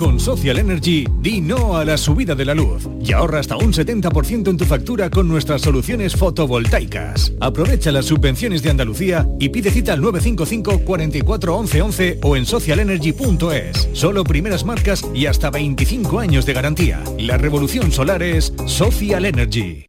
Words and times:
Con 0.00 0.18
Social 0.18 0.58
Energy, 0.58 1.06
di 1.18 1.42
no 1.42 1.76
a 1.76 1.84
la 1.84 1.98
subida 1.98 2.34
de 2.34 2.46
la 2.46 2.54
luz 2.54 2.88
y 3.02 3.12
ahorra 3.12 3.38
hasta 3.38 3.58
un 3.58 3.74
70% 3.74 4.48
en 4.48 4.56
tu 4.56 4.64
factura 4.64 5.10
con 5.10 5.28
nuestras 5.28 5.60
soluciones 5.60 6.16
fotovoltaicas. 6.16 7.34
Aprovecha 7.38 7.92
las 7.92 8.06
subvenciones 8.06 8.62
de 8.62 8.70
Andalucía 8.70 9.28
y 9.38 9.50
pide 9.50 9.70
cita 9.70 9.92
al 9.92 10.00
955 10.00 10.86
44 10.86 11.54
11 11.54 11.82
11 11.82 12.20
o 12.22 12.34
en 12.34 12.46
socialenergy.es. 12.46 13.90
Solo 13.92 14.24
primeras 14.24 14.64
marcas 14.64 15.04
y 15.12 15.26
hasta 15.26 15.50
25 15.50 16.18
años 16.18 16.46
de 16.46 16.54
garantía. 16.54 17.04
La 17.18 17.36
revolución 17.36 17.92
solar 17.92 18.22
es 18.22 18.54
Social 18.64 19.26
Energy. 19.26 19.84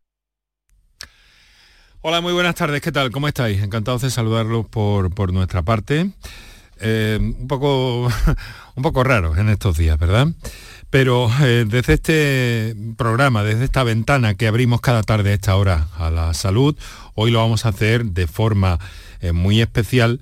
Hola, 2.01 2.19
muy 2.19 2.33
buenas 2.33 2.55
tardes, 2.55 2.81
¿qué 2.81 2.91
tal? 2.91 3.11
¿Cómo 3.11 3.29
estáis? 3.29 3.63
Encantados 3.63 4.01
de 4.01 4.09
saludarlos 4.09 4.65
por, 4.67 5.15
por 5.15 5.31
nuestra 5.31 5.61
parte. 5.61 6.11
Eh, 6.81 7.19
un 7.21 7.47
poco 7.47 8.09
un 8.75 8.83
poco 8.83 9.03
raro 9.03 9.37
en 9.37 9.49
estos 9.49 9.77
días, 9.77 9.99
¿verdad? 9.99 10.27
Pero 10.89 11.31
eh, 11.41 11.65
desde 11.67 11.93
este 11.93 12.75
programa, 12.97 13.43
desde 13.43 13.65
esta 13.65 13.83
ventana 13.83 14.33
que 14.33 14.47
abrimos 14.47 14.81
cada 14.81 15.03
tarde 15.03 15.31
a 15.31 15.35
esta 15.35 15.55
hora 15.55 15.87
a 15.97 16.09
la 16.09 16.33
salud, 16.33 16.75
hoy 17.13 17.31
lo 17.31 17.39
vamos 17.39 17.65
a 17.65 17.69
hacer 17.69 18.05
de 18.05 18.27
forma 18.27 18.79
eh, 19.21 19.31
muy 19.31 19.61
especial, 19.61 20.19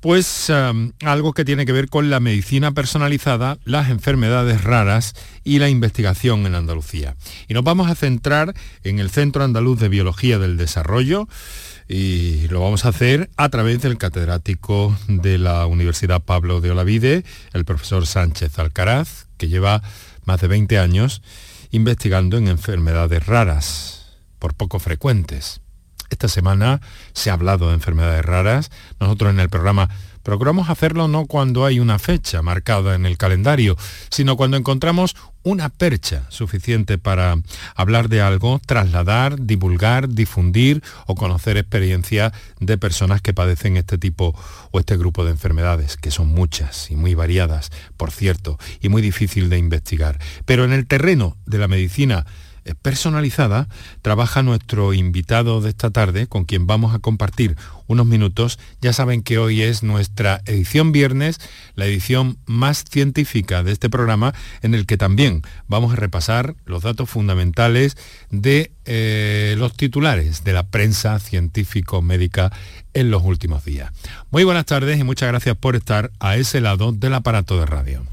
pues 0.00 0.50
algo 0.50 1.32
que 1.32 1.46
tiene 1.46 1.64
que 1.64 1.72
ver 1.72 1.88
con 1.88 2.10
la 2.10 2.20
medicina 2.20 2.72
personalizada, 2.72 3.56
las 3.64 3.88
enfermedades 3.88 4.62
raras 4.62 5.14
y 5.44 5.60
la 5.60 5.70
investigación 5.70 6.44
en 6.44 6.54
Andalucía. 6.54 7.16
Y 7.48 7.54
nos 7.54 7.64
vamos 7.64 7.90
a 7.90 7.94
centrar 7.94 8.52
en 8.82 8.98
el 8.98 9.08
Centro 9.08 9.44
Andaluz 9.44 9.80
de 9.80 9.88
Biología 9.88 10.38
del 10.38 10.58
Desarrollo, 10.58 11.26
y 11.88 12.48
lo 12.48 12.60
vamos 12.60 12.84
a 12.84 12.88
hacer 12.88 13.30
a 13.36 13.48
través 13.48 13.82
del 13.82 13.98
catedrático 13.98 14.96
de 15.08 15.38
la 15.38 15.66
Universidad 15.66 16.22
Pablo 16.22 16.60
de 16.60 16.70
Olavide, 16.70 17.24
el 17.52 17.64
profesor 17.64 18.06
Sánchez 18.06 18.58
Alcaraz, 18.58 19.26
que 19.36 19.48
lleva 19.48 19.82
más 20.24 20.40
de 20.40 20.48
20 20.48 20.78
años 20.78 21.22
investigando 21.70 22.38
en 22.38 22.48
enfermedades 22.48 23.26
raras, 23.26 24.06
por 24.38 24.54
poco 24.54 24.78
frecuentes. 24.78 25.60
Esta 26.10 26.28
semana 26.28 26.80
se 27.12 27.30
ha 27.30 27.32
hablado 27.32 27.68
de 27.68 27.74
enfermedades 27.74 28.24
raras. 28.24 28.70
Nosotros 29.00 29.30
en 29.30 29.40
el 29.40 29.48
programa 29.48 29.88
Procuramos 30.24 30.70
hacerlo 30.70 31.06
no 31.06 31.26
cuando 31.26 31.66
hay 31.66 31.78
una 31.78 31.98
fecha 31.98 32.42
marcada 32.42 32.94
en 32.94 33.04
el 33.06 33.18
calendario, 33.18 33.76
sino 34.10 34.36
cuando 34.36 34.56
encontramos 34.56 35.14
una 35.44 35.68
percha 35.68 36.24
suficiente 36.30 36.96
para 36.96 37.36
hablar 37.76 38.08
de 38.08 38.22
algo, 38.22 38.58
trasladar, 38.64 39.38
divulgar, 39.38 40.08
difundir 40.08 40.82
o 41.06 41.14
conocer 41.14 41.58
experiencias 41.58 42.32
de 42.58 42.78
personas 42.78 43.20
que 43.20 43.34
padecen 43.34 43.76
este 43.76 43.98
tipo 43.98 44.34
o 44.70 44.80
este 44.80 44.96
grupo 44.96 45.24
de 45.24 45.32
enfermedades, 45.32 45.98
que 45.98 46.10
son 46.10 46.28
muchas 46.28 46.90
y 46.90 46.96
muy 46.96 47.14
variadas, 47.14 47.70
por 47.98 48.10
cierto, 48.10 48.58
y 48.80 48.88
muy 48.88 49.02
difícil 49.02 49.50
de 49.50 49.58
investigar. 49.58 50.18
Pero 50.46 50.64
en 50.64 50.72
el 50.72 50.86
terreno 50.86 51.36
de 51.44 51.58
la 51.58 51.68
medicina 51.68 52.24
personalizada 52.82 53.68
trabaja 54.02 54.42
nuestro 54.42 54.94
invitado 54.94 55.60
de 55.60 55.70
esta 55.70 55.90
tarde, 55.90 56.26
con 56.26 56.44
quien 56.44 56.66
vamos 56.66 56.94
a 56.94 56.98
compartir 56.98 57.56
unos 57.86 58.06
minutos. 58.06 58.58
Ya 58.80 58.92
saben 58.92 59.22
que 59.22 59.38
hoy 59.38 59.62
es 59.62 59.82
nuestra 59.82 60.40
edición 60.46 60.92
viernes, 60.92 61.40
la 61.74 61.86
edición 61.86 62.38
más 62.46 62.84
científica 62.88 63.62
de 63.62 63.72
este 63.72 63.90
programa, 63.90 64.34
en 64.62 64.74
el 64.74 64.86
que 64.86 64.96
también 64.96 65.42
vamos 65.68 65.92
a 65.92 65.96
repasar 65.96 66.54
los 66.64 66.82
datos 66.82 67.10
fundamentales 67.10 67.96
de 68.30 68.72
eh, 68.86 69.54
los 69.58 69.76
titulares 69.76 70.44
de 70.44 70.52
la 70.52 70.66
prensa 70.66 71.18
científico-médica 71.18 72.52
en 72.94 73.10
los 73.10 73.22
últimos 73.22 73.64
días. 73.64 73.92
Muy 74.30 74.44
buenas 74.44 74.66
tardes 74.66 74.98
y 74.98 75.04
muchas 75.04 75.28
gracias 75.28 75.56
por 75.56 75.76
estar 75.76 76.10
a 76.20 76.36
ese 76.36 76.60
lado 76.60 76.92
del 76.92 77.14
aparato 77.14 77.58
de 77.58 77.66
radio. 77.66 78.04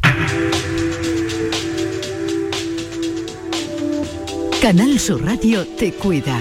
Canal 4.61 4.99
Sur 4.99 5.25
Radio 5.25 5.65
te 5.65 5.91
cuida. 5.91 6.37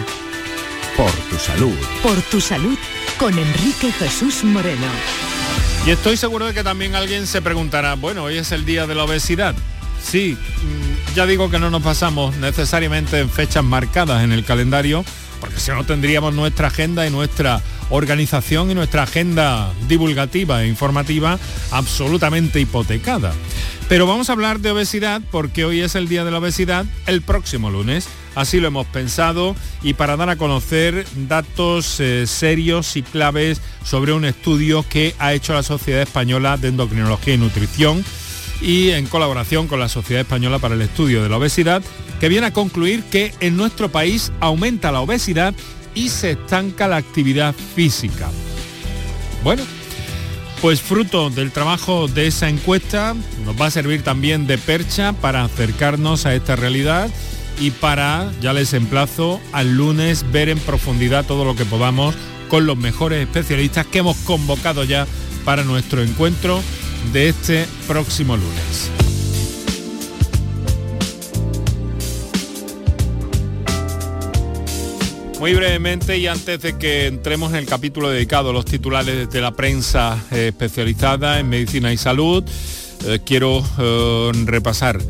Por 0.95 1.11
tu 1.11 1.37
salud. 1.37 1.75
Por 2.03 2.21
tu 2.21 2.39
salud 2.39 2.77
con 3.19 3.33
Enrique 3.39 3.91
Jesús 3.93 4.45
Moreno. 4.45 4.89
Y 5.87 5.91
estoy 5.91 6.19
seguro 6.19 6.45
de 6.45 6.53
que 6.53 6.63
también 6.63 6.95
alguien 6.95 7.27
se 7.27 7.41
preguntará, 7.41 7.95
bueno, 7.95 8.25
hoy 8.25 8.37
es 8.37 8.53
el 8.53 8.67
día 8.67 8.87
de 8.87 8.95
la 8.95 9.05
obesidad. 9.05 9.55
Sí, 10.05 10.37
mm, 10.37 11.15
ya 11.15 11.25
digo 11.25 11.51
que 11.51 11.59
no 11.59 11.71
nos 11.71 11.83
pasamos 11.83 12.37
necesariamente 12.37 13.21
en 13.21 13.31
fechas 13.31 13.65
marcadas 13.65 14.23
en 14.23 14.33
el 14.33 14.45
calendario, 14.45 15.03
porque 15.41 15.59
si 15.59 15.71
no 15.71 15.85
tendríamos 15.85 16.35
nuestra 16.35 16.69
agenda 16.69 17.07
y 17.07 17.11
nuestra 17.11 17.63
organización 17.91 18.71
y 18.71 18.75
nuestra 18.75 19.03
agenda 19.03 19.73
divulgativa 19.89 20.63
e 20.63 20.69
informativa 20.69 21.39
absolutamente 21.71 22.61
hipotecada. 22.61 23.33
Pero 23.89 24.07
vamos 24.07 24.31
a 24.31 24.33
hablar 24.33 24.61
de 24.61 24.71
obesidad 24.71 25.21
porque 25.31 25.65
hoy 25.65 25.81
es 25.81 25.97
el 25.97 26.09
día 26.09 26.25
de 26.25 26.31
la 26.31 26.39
obesidad, 26.39 26.87
el 27.07 27.23
próximo 27.23 27.71
lunes. 27.71 28.09
Así 28.37 28.61
lo 28.61 28.69
hemos 28.69 28.87
pensado 28.87 29.57
y 29.83 29.95
para 29.95 30.17
dar 30.17 30.31
a 30.31 30.37
conocer 30.37 31.05
datos 31.29 31.99
eh, 31.99 32.29
serios 32.29 32.97
y 32.97 33.03
claves 33.03 33.61
sobre 33.85 34.13
un 34.13 34.25
estudio 34.25 34.85
que 34.89 35.15
ha 35.19 35.33
hecho 35.33 35.53
la 35.53 35.65
Sociedad 35.65 36.03
Española 36.03 36.57
de 36.57 36.69
Endocrinología 36.69 37.35
y 37.35 37.39
Nutrición 37.39 38.05
y 38.61 38.91
en 38.91 39.07
colaboración 39.07 39.67
con 39.67 39.81
la 39.81 39.89
Sociedad 39.89 40.23
Española 40.23 40.59
para 40.59 40.75
el 40.75 40.83
Estudio 40.83 41.23
de 41.23 41.29
la 41.29 41.39
Obesidad, 41.39 41.83
que 42.21 42.29
viene 42.29 42.47
a 42.47 42.53
concluir 42.53 43.03
que 43.05 43.35
en 43.41 43.57
nuestro 43.57 43.91
país 43.91 44.31
aumenta 44.41 44.93
la 44.93 45.01
obesidad 45.01 45.55
y 45.95 46.09
se 46.09 46.33
estanca 46.33 46.89
la 46.89 46.97
actividad 46.97 47.55
física. 47.75 48.31
Bueno, 49.43 49.63
pues 50.61 50.81
fruto 50.81 51.31
del 51.31 51.53
trabajo 51.53 52.07
de 52.07 52.27
esa 52.27 52.49
encuesta 52.49 53.15
nos 53.45 53.61
va 53.61 53.67
a 53.67 53.71
servir 53.71 54.03
también 54.03 54.47
de 54.47 54.59
percha 54.59 55.13
para 55.15 55.45
acercarnos 55.45 56.27
a 56.27 56.35
esta 56.35 56.57
realidad 56.57 57.09
y 57.59 57.71
para, 57.71 58.31
ya 58.41 58.53
les 58.53 58.73
emplazo, 58.73 59.41
al 59.53 59.77
lunes 59.77 60.25
ver 60.33 60.49
en 60.49 60.59
profundidad 60.59 61.25
todo 61.25 61.45
lo 61.45 61.57
que 61.57 61.65
podamos 61.65 62.15
con 62.49 62.67
los 62.67 62.77
mejores 62.77 63.23
especialistas 63.27 63.87
que 63.87 63.99
hemos 63.99 64.17
convocado 64.19 64.85
ya 64.85 65.07
para 65.45 65.63
nuestro 65.65 66.03
encuentro 66.03 66.63
de 67.13 67.29
este 67.29 67.67
próximo 67.87 68.37
lunes. 68.37 69.00
Muy 75.41 75.55
brevemente 75.55 76.19
y 76.19 76.27
antes 76.27 76.61
de 76.61 76.77
que 76.77 77.07
entremos 77.07 77.53
en 77.53 77.57
el 77.61 77.65
capítulo 77.65 78.11
dedicado 78.11 78.51
a 78.51 78.53
los 78.53 78.67
titulares 78.67 79.31
de 79.31 79.41
la 79.41 79.53
prensa 79.53 80.23
eh, 80.31 80.49
especializada 80.49 81.41
en 81.41 81.49
medicina 81.49 81.91
y 81.95 81.97
salud, 81.97 82.45
eh, 83.07 83.21
quiero 83.25 83.65
eh, 83.79 84.33
repasar 84.45 85.01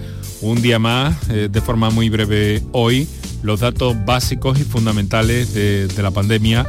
un 0.40 0.62
día 0.62 0.78
más, 0.78 1.26
de 1.26 1.60
forma 1.60 1.90
muy 1.90 2.10
breve 2.10 2.62
hoy, 2.70 3.08
los 3.42 3.58
datos 3.58 3.96
básicos 4.06 4.60
y 4.60 4.62
fundamentales 4.62 5.52
de, 5.52 5.88
de 5.88 6.02
la 6.02 6.12
pandemia 6.12 6.64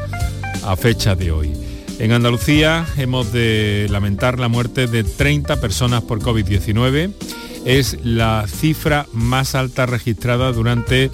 a 0.63 0.75
fecha 0.75 1.13
de 1.13 1.31
hoy. 1.31 1.53
En 1.99 2.13
Andalucía 2.13 2.87
hemos 2.97 3.31
de 3.31 3.85
lamentar 3.91 4.39
la 4.39 4.47
muerte 4.47 4.87
de 4.87 5.03
30 5.03 5.61
personas 5.61 6.01
por 6.01 6.19
COVID-19. 6.19 7.13
Es 7.65 7.99
la 8.03 8.43
cifra 8.47 9.05
más 9.13 9.53
alta 9.53 9.85
registrada 9.85 10.51
durante 10.51 11.11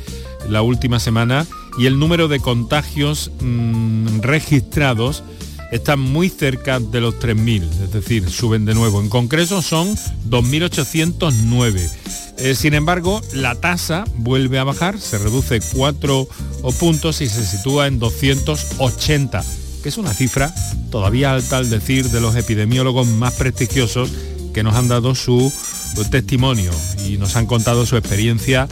la 0.50 0.62
última 0.62 1.02
semana 1.02 1.46
y 1.78 1.86
el 1.86 2.00
número 2.00 2.28
de 2.28 2.40
contagios 2.40 3.32
mm, 3.40 4.22
registrados 4.22 5.24
está 5.72 5.96
muy 5.96 6.30
cerca 6.30 6.80
de 6.80 7.02
los 7.02 7.16
3.000, 7.16 7.64
es 7.84 7.92
decir, 7.92 8.30
suben 8.30 8.66
de 8.66 8.74
nuevo. 8.74 9.02
En 9.02 9.10
concreto 9.10 9.62
son 9.62 9.96
2.809. 10.30 11.90
Eh, 12.40 12.56
sin 12.56 12.74
embargo, 12.74 13.22
la 13.34 13.56
tasa 13.56 14.06
vuelve 14.16 14.60
a 14.60 14.64
bajar, 14.64 15.00
se 15.00 15.18
reduce 15.18 15.60
4 15.60 16.28
puntos 16.80 17.22
y 17.22 17.30
se 17.30 17.46
sitúa 17.46 17.88
en 17.88 18.00
280, 18.00 19.44
que 19.82 19.90
es 19.90 19.98
una 19.98 20.14
cifra 20.14 20.54
todavía 20.92 21.34
alta 21.34 21.58
al 21.58 21.70
decir 21.70 22.10
de 22.10 22.22
los 22.22 22.36
epidemiólogos 22.36 23.08
más 23.08 23.34
prestigiosos 23.34 24.12
que 24.54 24.64
nos 24.64 24.76
han 24.76 24.88
dado 24.88 25.16
su 25.16 25.52
testimonio 26.12 26.72
y 27.08 27.18
nos 27.18 27.36
han 27.36 27.48
contado 27.48 27.86
su 27.86 27.98
experiencia 27.98 28.68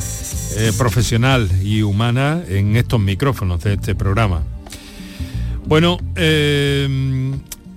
eh, 0.56 0.72
profesional 0.78 1.50
y 1.62 1.82
humana 1.82 2.42
en 2.48 2.76
estos 2.76 3.00
micrófonos 3.00 3.64
de 3.64 3.74
este 3.74 3.96
programa. 3.96 4.44
Bueno, 5.66 5.98
eh, 6.16 7.34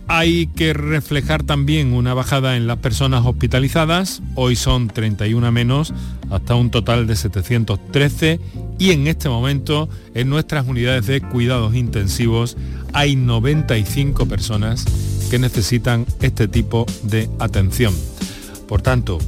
hay 0.07 0.47
que 0.47 0.73
reflejar 0.73 1.43
también 1.43 1.93
una 1.93 2.15
bajada 2.15 2.57
en 2.57 2.67
las 2.67 2.79
personas 2.79 3.27
hospitalizadas. 3.27 4.23
Hoy 4.35 4.57
son 4.57 4.89
31 4.89 5.53
menos, 5.53 5.93
hasta 6.31 6.55
un 6.55 6.71
total 6.71 7.07
de 7.07 7.15
713. 7.15 8.41
Y 8.79 8.93
en 8.93 9.07
este 9.07 9.29
momento, 9.29 9.89
en 10.15 10.31
nuestras 10.31 10.67
unidades 10.67 11.07
de 11.07 11.21
cuidados 11.21 11.75
intensivos, 11.75 12.57
hay 12.95 13.17
95 13.17 14.27
personas 14.27 14.85
que 15.31 15.39
necesitan 15.39 16.07
este 16.23 16.49
tipo 16.49 16.87
de 17.03 17.29
atención. 17.39 17.95
Por 18.67 18.81
tanto, 18.81 19.19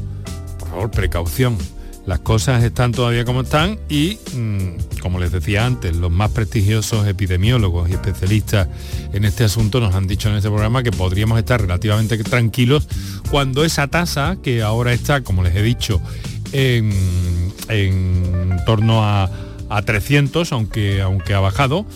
por 0.58 0.68
favor, 0.68 0.90
precaución 0.90 1.58
las 2.06 2.20
cosas 2.20 2.64
están 2.64 2.92
todavía 2.92 3.24
como 3.24 3.42
están 3.42 3.78
y, 3.88 4.18
mm, 4.34 5.00
como 5.00 5.18
les 5.18 5.32
decía 5.32 5.66
antes, 5.66 5.96
los 5.96 6.10
más 6.10 6.30
prestigiosos 6.30 7.06
epidemiólogos 7.06 7.90
y 7.90 7.92
especialistas 7.92 8.68
en 9.12 9.24
este 9.24 9.44
asunto 9.44 9.80
nos 9.80 9.94
han 9.94 10.06
dicho 10.06 10.28
en 10.28 10.36
este 10.36 10.48
programa 10.48 10.82
que 10.82 10.92
podríamos 10.92 11.38
estar 11.38 11.60
relativamente 11.60 12.16
tranquilos 12.18 12.88
cuando 13.30 13.64
esa 13.64 13.88
tasa, 13.88 14.38
que 14.42 14.62
ahora 14.62 14.92
está, 14.92 15.22
como 15.22 15.42
les 15.42 15.54
he 15.54 15.62
dicho, 15.62 16.00
en, 16.52 16.92
torno 18.66 19.04
a, 19.04 19.30
300, 19.86 20.50
aunque, 20.52 21.00
aunque 21.00 21.32
ha 21.32 21.38
bajado, 21.38 21.86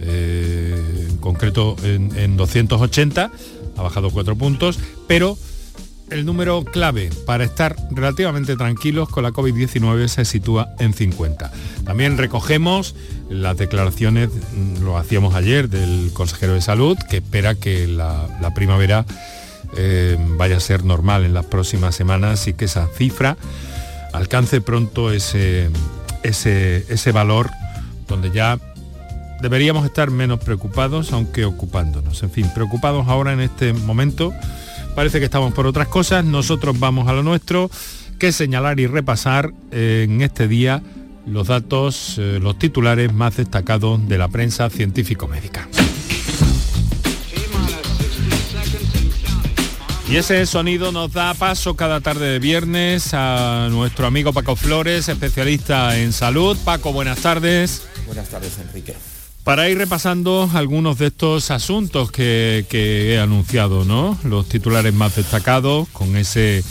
eh, 0.00 1.06
en 1.08 1.16
concreto 1.18 1.76
en, 1.84 2.10
en 2.16 2.36
280, 2.36 3.30
ha 3.76 3.82
bajado 3.82 4.10
4 4.10 4.34
puntos, 4.34 4.80
pero 5.06 5.38
el 6.12 6.26
número 6.26 6.64
clave 6.64 7.10
para 7.26 7.44
estar 7.44 7.76
relativamente 7.90 8.56
tranquilos 8.56 9.08
con 9.08 9.22
la 9.22 9.30
COVID-19 9.30 10.08
se 10.08 10.24
sitúa 10.24 10.74
en 10.78 10.94
50. 10.94 11.50
También 11.84 12.18
recogemos 12.18 12.94
las 13.28 13.56
declaraciones, 13.56 14.28
mm, 14.30 14.84
lo 14.84 14.98
hacíamos 14.98 15.34
ayer, 15.34 15.68
del 15.68 16.10
consejero 16.12 16.54
de 16.54 16.60
salud, 16.60 16.96
que 17.08 17.18
espera 17.18 17.54
que 17.54 17.86
la, 17.86 18.52
primavera 18.54 19.06
eh, 19.76 20.16
vaya 20.36 20.58
a 20.58 20.60
ser 20.60 20.84
normal 20.84 21.24
en 21.24 21.34
las 21.34 21.46
próximas 21.46 21.94
semanas 21.94 22.46
y 22.46 22.52
que 22.52 22.66
esa 22.66 22.88
cifra 22.88 23.36
alcance 24.12 24.60
pronto 24.60 25.10
ese, 25.10 25.70
ese, 26.22 26.84
ese 26.88 27.12
valor 27.12 27.50
donde 28.06 28.30
ya 28.30 28.58
deberíamos 29.40 29.84
estar 29.86 30.10
menos 30.10 30.38
preocupados, 30.40 31.12
aunque 31.12 31.44
ocupándonos. 31.44 32.22
En 32.22 32.30
fin, 32.30 32.50
preocupados 32.54 33.08
ahora 33.08 33.32
en 33.32 33.40
este 33.40 33.72
momento 33.72 34.32
Parece 34.94 35.18
que 35.18 35.24
estamos 35.24 35.54
por 35.54 35.66
otras 35.66 35.88
cosas, 35.88 36.24
nosotros 36.24 36.78
vamos 36.78 37.08
a 37.08 37.12
lo 37.12 37.22
nuestro, 37.22 37.70
que 38.18 38.30
señalar 38.30 38.78
y 38.78 38.86
repasar 38.86 39.52
en 39.70 40.20
este 40.20 40.48
día 40.48 40.82
los 41.26 41.48
datos, 41.48 42.16
eh, 42.18 42.38
los 42.42 42.58
titulares 42.58 43.12
más 43.12 43.36
destacados 43.36 44.06
de 44.08 44.18
la 44.18 44.28
prensa 44.28 44.68
científico-médica. 44.70 45.68
Y 50.08 50.16
ese 50.16 50.44
sonido 50.44 50.92
nos 50.92 51.12
da 51.12 51.32
paso 51.32 51.74
cada 51.74 52.02
tarde 52.02 52.26
de 52.26 52.38
viernes 52.38 53.14
a 53.14 53.68
nuestro 53.70 54.06
amigo 54.06 54.34
Paco 54.34 54.56
Flores, 54.56 55.08
especialista 55.08 55.98
en 55.98 56.12
salud. 56.12 56.58
Paco, 56.64 56.92
buenas 56.92 57.20
tardes. 57.20 57.88
Buenas 58.06 58.28
tardes, 58.28 58.58
Enrique 58.58 58.94
para 59.44 59.68
ir 59.68 59.78
repasando 59.78 60.48
algunos 60.54 60.98
de 60.98 61.06
estos 61.06 61.50
asuntos 61.50 62.12
que, 62.12 62.64
he 62.70 63.18
anunciado, 63.18 63.84
¿no? 63.84 64.16
Los 64.24 64.48
titulares 64.48 64.94
más 64.94 65.16
destacados 65.16 65.88
con 65.88 66.16
ese 66.16 66.62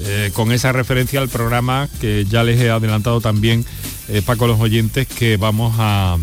eh, 0.00 0.30
con 0.32 0.52
esa 0.52 0.70
referencia 0.72 1.20
al 1.20 1.28
programa 1.28 1.88
que 2.00 2.24
ya 2.24 2.44
les 2.44 2.60
he 2.60 2.70
adelantado 2.70 3.20
también 3.20 3.64
eh, 4.08 4.22
Paco 4.24 4.46
los 4.46 4.60
oyentes 4.60 5.08
que 5.08 5.36
vamos 5.36 5.74
a 5.78 6.16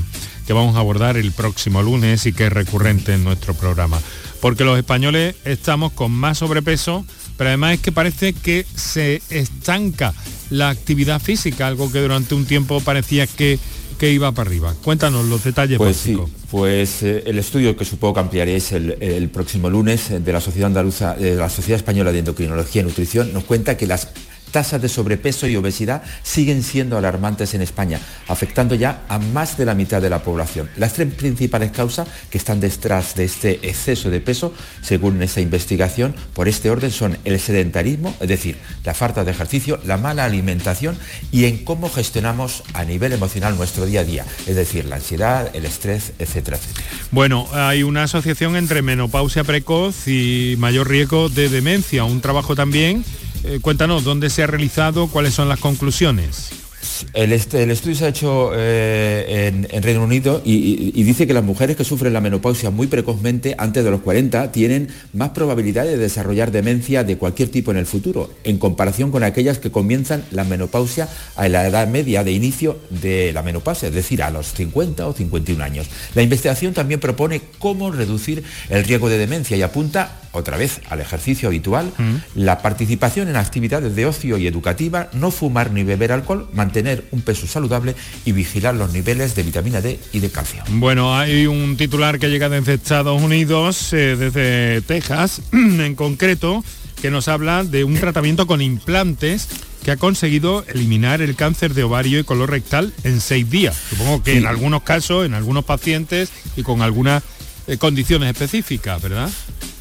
que 0.48 0.54
vamos 0.54 0.76
a 0.76 0.80
abordar 0.80 1.18
el 1.18 1.32
próximo 1.32 1.82
lunes 1.82 2.26
y 2.26 2.34
que 2.34 2.46
es 2.48 2.54
recurrente 2.54 3.14
en 3.14 3.24
nuestro 3.24 3.54
programa. 3.54 4.00
Porque 4.42 4.64
los 4.64 4.78
españoles 4.78 5.36
estamos 5.44 5.92
con 5.92 6.12
más 6.12 6.38
sobrepeso, 6.38 7.06
pero 7.38 7.50
además 7.50 7.76
es 7.76 7.80
que 7.80 7.92
parece 7.92 8.34
que 8.34 8.66
se 8.76 9.22
estanca 9.30 10.14
la 10.50 10.70
actividad 10.70 11.20
física, 11.20 11.68
algo 11.68 11.92
que 11.92 12.02
durante 12.02 12.36
un 12.36 12.46
tiempo 12.46 12.80
parecía 12.80 13.26
que 13.26 13.60
que 13.98 14.12
iba 14.12 14.32
para 14.32 14.50
arriba. 14.50 14.74
Cuéntanos 14.84 15.26
los 15.26 15.44
detalles 15.44 15.78
pues 15.78 15.98
Sí, 15.98 16.18
pues 16.52 17.04
eh, 17.04 17.24
el 17.26 17.40
estudio 17.40 17.76
que 17.76 17.86
supongo 17.86 18.16
que 18.16 18.20
ampliaréis 18.22 18.72
el, 18.72 18.98
el, 19.02 19.30
próximo 19.30 19.70
lunes 19.70 20.10
de 20.24 20.34
la 20.34 20.42
Sociedad 20.42 20.68
Andaluza, 20.68 21.16
de 21.16 21.36
la 21.36 21.50
Sociedad 21.50 21.78
Española 21.78 22.12
de 22.12 22.20
Endocrinología 22.20 22.82
y 22.82 22.86
Nutrición 22.86 23.34
nos 23.34 23.44
cuenta 23.44 23.78
que 23.78 23.88
las 23.88 24.10
tasas 24.56 24.82
de 24.82 24.88
sobrepeso 24.88 25.48
y 25.48 25.58
obesidad 25.58 26.02
siguen 26.24 26.64
siendo 26.64 26.98
alarmantes 26.98 27.54
en 27.56 27.62
España, 27.62 28.00
afectando 28.30 28.74
ya 28.74 29.02
a 29.10 29.20
más 29.20 29.58
de 29.58 29.66
la 29.66 29.76
mitad 29.76 30.02
de 30.02 30.10
la 30.10 30.24
población. 30.24 30.70
Las 30.78 30.94
tres 30.94 31.14
principales 31.14 31.72
causas 31.72 32.08
que 32.30 32.38
están 32.38 32.62
detrás 32.62 33.16
de 33.16 33.26
este 33.26 33.60
exceso 33.68 34.10
de 34.10 34.22
peso, 34.22 34.54
según 34.82 35.22
esta 35.22 35.42
investigación, 35.42 36.16
por 36.34 36.48
este 36.48 36.70
orden 36.70 36.90
son 36.90 37.18
el 37.26 37.38
sedentarismo, 37.42 38.16
es 38.22 38.30
decir, 38.30 38.56
la 38.86 38.94
falta 38.94 39.26
de 39.26 39.32
ejercicio, 39.32 39.78
la 39.86 39.98
mala 39.98 40.24
alimentación 40.24 40.98
y 41.34 41.44
en 41.44 41.66
cómo 41.66 41.90
gestionamos 41.90 42.64
a 42.74 42.86
nivel 42.86 43.12
emocional 43.12 43.58
nuestro 43.58 43.86
día 43.86 44.00
a 44.00 44.04
día, 44.06 44.26
es 44.48 44.56
decir, 44.56 44.86
la 44.86 44.96
ansiedad, 44.96 45.54
el 45.54 45.66
estrés, 45.66 46.14
etcétera, 46.18 46.56
etcétera. 46.56 46.88
Bueno, 47.12 47.50
hay 47.52 47.84
una 47.84 48.04
asociación 48.04 48.56
entre 48.56 48.82
menopausia 48.82 49.44
precoz 49.44 50.08
y 50.08 50.56
mayor 50.60 50.88
riesgo 50.88 51.28
de 51.28 51.50
demencia, 51.50 52.06
un 52.06 52.22
trabajo 52.22 52.56
también 52.56 53.04
eh, 53.46 53.60
cuéntanos, 53.62 54.04
¿dónde 54.04 54.30
se 54.30 54.44
ha 54.44 54.48
realizado? 54.48 55.08
¿Cuáles 55.08 55.34
son 55.34 55.50
las 55.50 55.60
conclusiones? 55.60 56.65
El, 57.14 57.32
estudio 57.32 57.96
se 57.96 58.06
ha 58.06 58.08
hecho 58.10 58.52
eh, 58.54 59.52
en, 59.72 59.84
Reino 59.84 60.04
Unido 60.04 60.42
y, 60.44 61.04
dice 61.04 61.28
que 61.28 61.34
las 61.34 61.44
mujeres 61.44 61.76
que 61.76 61.84
sufren 61.84 62.14
la 62.14 62.22
menopausia 62.22 62.70
muy 62.70 62.88
precozmente, 62.88 63.56
antes 63.58 63.84
de 63.84 63.92
los 63.92 64.02
40, 64.02 64.52
tienen 64.52 64.90
más 65.14 65.30
probabilidad 65.30 65.86
de 65.86 65.98
desarrollar 65.98 66.52
demencia 66.52 67.04
de 67.04 67.18
cualquier 67.18 67.50
tipo 67.50 67.72
en 67.72 67.78
el 67.78 67.86
futuro, 67.86 68.30
en 68.44 68.58
comparación 68.58 69.12
con 69.12 69.24
aquellas 69.24 69.60
que 69.60 69.72
comienzan 69.72 70.24
la 70.32 70.44
menopausia 70.44 71.08
a 71.36 71.48
la 71.48 71.68
edad 71.68 71.88
media 71.88 72.24
de 72.24 72.32
inicio 72.32 72.80
de 72.90 73.32
la 73.34 73.44
menopausia, 73.44 73.90
es 73.90 73.96
decir, 73.96 74.24
a 74.24 74.30
los 74.30 74.54
50 74.54 75.08
o 75.08 75.14
51 75.14 75.64
años. 75.64 75.88
La 76.14 76.22
investigación 76.22 76.74
también 76.74 77.00
propone 77.00 77.42
cómo 77.60 77.92
reducir 77.92 78.44
el 78.70 78.84
riesgo 78.84 79.10
de 79.10 79.18
demencia 79.18 79.58
y 79.58 79.62
apunta 79.62 80.22
otra 80.36 80.58
vez 80.58 80.82
al 80.90 81.00
ejercicio 81.00 81.48
habitual, 81.48 81.92
mm. 81.98 82.16
la 82.36 82.62
participación 82.62 83.30
en 83.30 83.38
actividades 83.38 83.96
de 83.96 84.06
ocio 84.06 84.38
y 84.38 84.48
educativa, 84.48 85.10
no 85.14 85.32
fumar 85.32 85.72
ni 85.72 85.84
beber 85.84 86.12
alcohol, 86.12 86.50
mantener 86.54 86.75
un 87.12 87.22
peso 87.22 87.48
saludable 87.48 87.96
y 88.26 88.32
vigilar 88.32 88.76
los 88.76 88.92
niveles 88.92 89.36
de 89.36 89.44
vitamina 89.44 89.82
D 89.82 90.00
y 90.12 90.20
de 90.20 90.30
calcio. 90.30 90.64
Bueno, 90.70 91.18
hay 91.18 91.48
un 91.48 91.78
titular 91.78 92.20
que 92.20 92.30
llega 92.30 92.50
desde 92.50 92.74
Estados 92.74 93.22
Unidos, 93.22 93.94
eh, 93.94 94.16
desde 94.18 94.82
Texas 94.82 95.42
en 95.52 95.96
concreto, 95.96 96.64
que 97.02 97.12
nos 97.12 97.28
habla 97.28 97.64
de 97.64 97.84
un 97.84 97.96
tratamiento 97.96 98.48
con 98.48 98.62
implantes 98.62 99.48
que 99.84 99.92
ha 99.92 99.98
conseguido 99.98 100.66
eliminar 100.68 101.22
el 101.22 101.36
cáncer 101.36 101.76
de 101.76 101.84
ovario 101.84 102.20
y 102.20 102.24
color 102.24 102.50
rectal 102.50 102.92
en 103.04 103.22
seis 103.22 103.48
días. 103.50 103.78
Supongo 103.90 104.24
que 104.24 104.38
en 104.38 104.48
algunos 104.48 104.82
casos, 104.82 105.28
en 105.28 105.36
algunos 105.36 105.64
pacientes 105.64 106.32
y 106.58 106.64
con 106.64 106.82
algunas 106.82 107.22
eh, 107.68 107.78
condiciones 107.78 108.32
específicas, 108.32 109.02
¿verdad? 109.02 109.30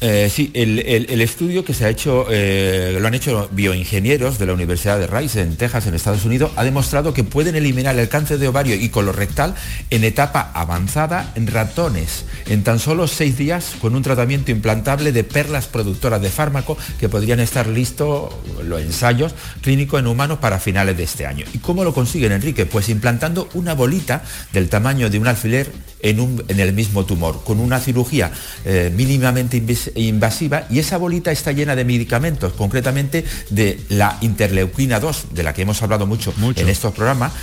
Eh, 0.07 0.29
sí, 0.29 0.51
el, 0.53 1.19
estudio 1.19 1.65
que 1.65 1.73
se 1.73 1.83
ha 1.83 1.89
hecho, 1.89 2.27
eh, 2.29 2.95
lo 3.01 3.07
han 3.07 3.15
hecho 3.15 3.49
bioingenieros 3.51 4.37
de 4.37 4.45
la 4.45 4.53
Universidad 4.53 4.99
de 4.99 5.07
Rice 5.07 5.41
en 5.41 5.55
Texas, 5.55 5.87
en 5.87 5.95
Estados 5.95 6.25
Unidos, 6.25 6.51
ha 6.57 6.63
demostrado 6.63 7.11
que 7.11 7.23
pueden 7.23 7.55
eliminar 7.55 7.97
el 7.97 8.07
cáncer 8.07 8.37
de 8.37 8.47
ovario 8.47 8.75
y 8.75 8.89
colorectal 8.89 9.55
en 9.89 10.03
etapa 10.03 10.51
avanzada 10.53 11.31
en 11.33 11.47
ratones, 11.47 12.25
en 12.47 12.63
tan 12.63 12.77
solo 12.77 13.07
seis 13.07 13.35
días 13.35 13.73
con 13.81 13.95
un 13.95 14.03
tratamiento 14.03 14.51
implantable 14.51 15.11
de 15.11 15.23
perlas 15.23 15.65
productoras 15.65 16.21
de 16.21 16.29
fármaco 16.29 16.77
que 16.99 17.09
podrían 17.09 17.39
estar 17.39 17.65
listos 17.65 18.31
los 18.63 18.81
ensayos 18.81 19.33
clínicos 19.61 19.99
en 19.99 20.05
humanos 20.05 20.37
para 20.37 20.59
finales 20.59 20.95
de 20.97 21.03
este 21.03 21.25
año. 21.25 21.47
¿Y 21.51 21.57
cómo 21.57 21.83
lo 21.83 21.95
consiguen, 21.95 22.31
Enrique? 22.31 22.67
Pues 22.67 22.89
implantando 22.89 23.49
una 23.55 23.73
bolita 23.73 24.23
del 24.53 24.69
tamaño 24.69 25.09
de 25.09 25.17
un 25.17 25.25
alfiler 25.25 25.71
en, 26.01 26.59
el 26.59 26.73
mismo 26.73 27.05
tumor, 27.05 27.43
con 27.43 27.59
una 27.59 27.79
cirugía 27.79 28.31
eh, 28.63 28.91
mínimamente 28.95 29.57
invasiva 29.95 30.67
y 30.69 30.79
esa 30.79 30.97
bolita 30.97 31.31
está 31.31 31.51
llena 31.51 31.75
de 31.75 31.85
medicamentos, 31.85 32.53
concretamente 32.53 33.25
de 33.49 33.79
la 33.89 34.17
interleuquina 34.21 34.99
2, 34.99 35.27
de 35.31 35.43
la 35.43 35.53
que 35.53 35.63
hemos 35.63 35.81
hablado 35.81 36.05
mucho, 36.05 36.33
en 36.55 36.69
estos 36.69 36.93
programas, 36.93 37.33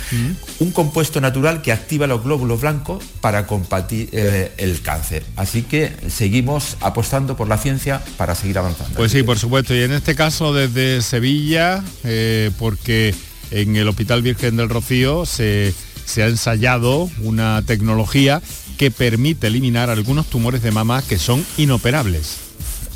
un 0.59 0.71
compuesto 0.71 1.19
natural 1.21 1.61
que 1.61 1.71
activa 1.71 2.07
los 2.07 2.23
glóbulos 2.23 2.61
blancos 2.61 3.03
para 3.21 3.47
combatir 3.47 4.09
eh, 4.11 4.51
el 4.57 4.81
cáncer. 4.81 5.23
Así 5.35 5.63
que 5.63 5.91
seguimos 6.09 6.77
apostando 6.81 7.35
por 7.35 7.47
la 7.47 7.57
ciencia 7.57 8.01
para 8.17 8.35
seguir 8.35 8.57
avanzando. 8.57 8.95
Pues 8.95 9.11
sí, 9.11 9.23
por 9.23 9.39
supuesto, 9.39 9.75
y 9.75 9.81
en 9.81 9.91
este 9.91 10.15
caso 10.15 10.53
desde 10.53 11.01
Sevilla, 11.01 11.83
eh, 12.03 12.51
porque 12.57 13.13
en 13.51 13.75
el 13.75 13.87
Hospital 13.87 14.21
Virgen 14.21 14.57
del 14.57 14.69
Rocío 14.69 15.25
se 15.25 15.73
se 16.05 16.23
ha 16.23 16.27
ensayado 16.27 17.09
una 17.21 17.61
tecnología 17.65 18.41
que 18.77 18.91
permite 18.91 19.47
eliminar 19.47 19.89
algunos 19.89 20.27
tumores 20.27 20.61
de 20.61 20.71
mama 20.71 21.01
que 21.01 21.17
son 21.17 21.45
inoperables. 21.57 22.52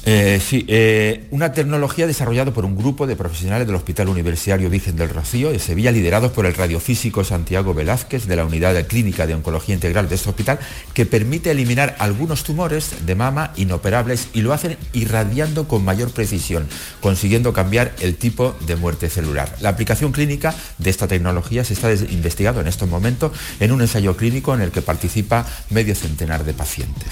Eh, 0.10 0.40
sí, 0.40 0.64
eh, 0.70 1.26
una 1.32 1.52
tecnología 1.52 2.08
desarrollada 2.08 2.52
por 2.52 2.64
un 2.64 2.78
grupo 2.78 3.06
de 3.08 3.18
profesionales 3.18 3.68
del 3.68 3.76
Hospital 3.76 4.08
Universitario 4.08 4.70
Virgen 4.70 4.96
del 4.96 5.10
Rocío 5.10 5.52
de 5.52 5.60
Sevilla, 5.60 5.92
liderados 5.92 6.32
por 6.32 6.46
el 6.46 6.54
radiofísico 6.54 7.26
Santiago 7.26 7.74
Velázquez 7.74 8.26
de 8.26 8.38
la 8.38 8.46
Unidad 8.46 8.88
Clínica 8.88 9.28
de 9.28 9.34
Oncología 9.34 9.76
Integral 9.76 10.08
de 10.08 10.16
este 10.16 10.30
hospital, 10.30 10.60
que 10.94 11.06
permite 11.06 11.52
eliminar 11.52 11.98
algunos 12.00 12.46
tumores 12.46 13.06
de 13.06 13.16
mama 13.16 13.52
inoperables 13.58 14.30
y 14.32 14.44
lo 14.44 14.54
hacen 14.54 14.78
irradiando 14.94 15.68
con 15.68 15.84
mayor 15.84 16.12
precisión, 16.12 16.70
consiguiendo 17.02 17.52
cambiar 17.52 17.94
el 18.00 18.16
tipo 18.16 18.56
de 18.66 18.78
muerte 18.78 19.10
celular. 19.10 19.58
La 19.60 19.68
aplicación 19.68 20.14
clínica 20.14 20.56
de 20.78 20.90
esta 20.90 21.10
tecnología 21.10 21.66
se 21.66 21.74
está 21.74 21.92
investigando 21.92 22.62
en 22.62 22.68
estos 22.68 22.88
momentos 22.88 23.34
en 23.60 23.74
un 23.74 23.82
ensayo 23.82 24.16
clínico 24.16 24.56
en 24.56 24.62
el 24.62 24.72
que 24.72 24.82
participa 24.82 25.46
medio 25.70 25.94
centenar 25.96 26.46
de 26.46 26.54
pacientes. 26.54 27.12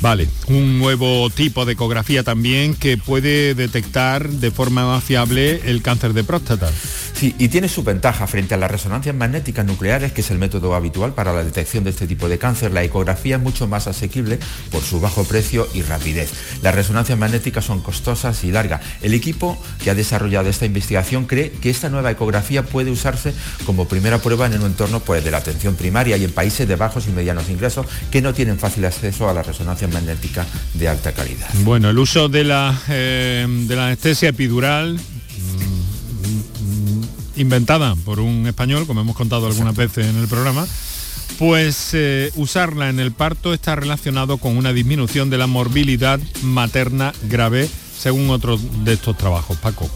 Vale, 0.00 0.28
un 0.48 0.78
nuevo 0.78 1.30
tipo 1.30 1.64
de 1.64 1.72
ecografía 1.72 2.22
también 2.22 2.74
que 2.74 2.98
puede 2.98 3.54
detectar 3.54 4.28
de 4.28 4.50
forma 4.50 4.86
más 4.86 5.02
fiable 5.04 5.62
el 5.64 5.82
cáncer 5.82 6.12
de 6.12 6.24
próstata. 6.24 6.70
Sí, 7.16 7.34
y 7.38 7.48
tiene 7.48 7.70
su 7.70 7.82
ventaja 7.82 8.26
frente 8.26 8.52
a 8.52 8.58
las 8.58 8.70
resonancias 8.70 9.14
magnéticas 9.14 9.64
nucleares, 9.64 10.12
que 10.12 10.20
es 10.20 10.30
el 10.30 10.36
método 10.36 10.74
habitual 10.74 11.14
para 11.14 11.32
la 11.32 11.42
detección 11.42 11.82
de 11.82 11.88
este 11.88 12.06
tipo 12.06 12.28
de 12.28 12.36
cáncer. 12.36 12.72
La 12.72 12.84
ecografía 12.84 13.36
es 13.36 13.42
mucho 13.42 13.66
más 13.66 13.86
asequible 13.86 14.38
por 14.70 14.82
su 14.82 15.00
bajo 15.00 15.24
precio 15.24 15.66
y 15.72 15.80
rapidez. 15.80 16.30
Las 16.60 16.74
resonancias 16.74 17.18
magnéticas 17.18 17.64
son 17.64 17.80
costosas 17.80 18.44
y 18.44 18.52
largas. 18.52 18.82
El 19.00 19.14
equipo 19.14 19.58
que 19.82 19.88
ha 19.88 19.94
desarrollado 19.94 20.50
esta 20.50 20.66
investigación 20.66 21.24
cree 21.24 21.52
que 21.52 21.70
esta 21.70 21.88
nueva 21.88 22.10
ecografía 22.10 22.64
puede 22.64 22.90
usarse 22.90 23.32
como 23.64 23.88
primera 23.88 24.18
prueba 24.18 24.44
en 24.44 24.60
un 24.60 24.66
entorno 24.66 25.00
pues, 25.00 25.24
de 25.24 25.30
la 25.30 25.38
atención 25.38 25.74
primaria 25.74 26.18
y 26.18 26.24
en 26.24 26.32
países 26.32 26.68
de 26.68 26.76
bajos 26.76 27.06
y 27.08 27.12
medianos 27.12 27.48
ingresos 27.48 27.86
que 28.10 28.20
no 28.20 28.34
tienen 28.34 28.58
fácil 28.58 28.84
acceso 28.84 29.26
a 29.26 29.32
la 29.32 29.42
resonancia 29.42 29.88
magnética 29.88 30.44
de 30.74 30.86
alta 30.86 31.12
calidad. 31.12 31.48
Bueno, 31.64 31.88
el 31.88 31.98
uso 31.98 32.28
de 32.28 32.44
la, 32.44 32.78
eh, 32.90 33.46
de 33.48 33.74
la 33.74 33.86
anestesia 33.86 34.28
epidural 34.28 35.00
inventada 37.36 37.94
por 38.04 38.20
un 38.20 38.46
español, 38.46 38.86
como 38.86 39.00
hemos 39.00 39.16
contado 39.16 39.46
algunas 39.46 39.76
veces 39.76 40.06
en 40.06 40.16
el 40.16 40.28
programa, 40.28 40.66
pues 41.38 41.90
eh, 41.92 42.30
usarla 42.36 42.88
en 42.88 43.00
el 43.00 43.12
parto 43.12 43.52
está 43.52 43.76
relacionado 43.76 44.38
con 44.38 44.56
una 44.56 44.72
disminución 44.72 45.30
de 45.30 45.38
la 45.38 45.46
morbilidad 45.46 46.20
materna 46.42 47.12
grave, 47.28 47.68
según 47.98 48.30
otros 48.30 48.84
de 48.84 48.94
estos 48.94 49.16
trabajos. 49.16 49.58
Paco. 49.58 49.90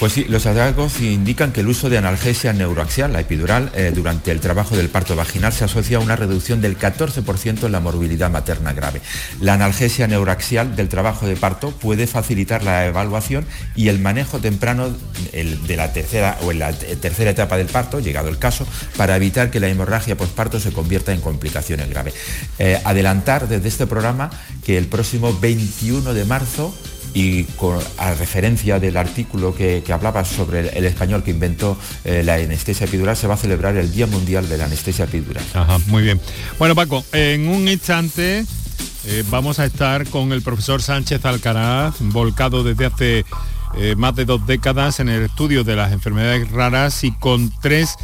Pues 0.00 0.14
sí, 0.14 0.24
los 0.30 0.44
hallazgos 0.44 0.98
indican 1.02 1.52
que 1.52 1.60
el 1.60 1.68
uso 1.68 1.90
de 1.90 1.98
analgesia 1.98 2.54
neuroaxial, 2.54 3.12
la 3.12 3.20
epidural, 3.20 3.70
eh, 3.74 3.92
durante 3.94 4.30
el 4.30 4.40
trabajo 4.40 4.74
del 4.74 4.88
parto 4.88 5.14
vaginal 5.14 5.52
se 5.52 5.64
asocia 5.64 5.98
a 5.98 6.00
una 6.00 6.16
reducción 6.16 6.62
del 6.62 6.78
14% 6.78 7.66
en 7.66 7.72
la 7.72 7.80
morbilidad 7.80 8.30
materna 8.30 8.72
grave. 8.72 9.02
La 9.42 9.52
analgesia 9.52 10.06
neuroaxial 10.06 10.74
del 10.74 10.88
trabajo 10.88 11.26
de 11.26 11.36
parto 11.36 11.72
puede 11.72 12.06
facilitar 12.06 12.64
la 12.64 12.86
evaluación 12.86 13.44
y 13.76 13.88
el 13.88 13.98
manejo 13.98 14.38
temprano 14.38 14.88
de 14.88 15.76
la 15.76 15.92
tercera 15.92 16.38
o 16.44 16.50
en 16.50 16.60
la 16.60 16.72
tercera 16.72 17.32
etapa 17.32 17.58
del 17.58 17.66
parto, 17.66 18.00
llegado 18.00 18.30
el 18.30 18.38
caso, 18.38 18.66
para 18.96 19.16
evitar 19.16 19.50
que 19.50 19.60
la 19.60 19.68
hemorragia 19.68 20.16
postparto 20.16 20.60
se 20.60 20.72
convierta 20.72 21.12
en 21.12 21.20
complicaciones 21.20 21.90
graves. 21.90 22.14
Eh, 22.58 22.80
adelantar 22.84 23.48
desde 23.48 23.68
este 23.68 23.86
programa 23.86 24.30
que 24.64 24.78
el 24.78 24.86
próximo 24.86 25.38
21 25.38 26.14
de 26.14 26.24
marzo 26.24 26.74
y 27.14 27.46
a 27.98 28.14
referencia 28.14 28.78
del 28.78 28.96
artículo 28.96 29.54
que, 29.54 29.82
hablaba 29.92 30.24
sobre 30.24 30.68
el, 30.76 30.84
español 30.84 31.22
que 31.22 31.30
inventó 31.30 31.76
eh, 32.04 32.22
la 32.24 32.34
anestesia 32.34 32.86
epidural, 32.86 33.16
se 33.16 33.26
va 33.26 33.34
a 33.34 33.36
celebrar 33.36 33.76
el 33.76 33.92
Día 33.92 34.06
Mundial 34.06 34.48
de 34.48 34.58
la 34.58 34.66
Anestesia 34.66 35.04
Epidural. 35.04 35.44
Ajá, 35.54 35.78
muy 35.86 36.02
bien. 36.02 36.20
Bueno, 36.58 36.74
Paco, 36.74 37.04
en 37.12 37.48
un 37.48 37.68
instante 37.68 38.44
eh, 39.06 39.24
vamos 39.30 39.58
a 39.58 39.64
estar 39.64 40.06
con 40.08 40.32
el 40.32 40.42
profesor 40.42 40.82
Sánchez 40.82 41.24
Alcaraz, 41.24 41.96
volcado 42.00 42.62
desde 42.62 42.86
hace 42.86 43.24
eh, 43.76 43.94
más 43.96 44.14
de 44.14 44.24
dos 44.24 44.46
décadas 44.46 45.00
en 45.00 45.08
el 45.08 45.22
estudio 45.22 45.64
de 45.64 45.76
las 45.76 45.92
enfermedades 45.92 46.50
raras 46.50 47.04
y 47.04 47.12
con 47.12 47.52
tres 47.60 47.96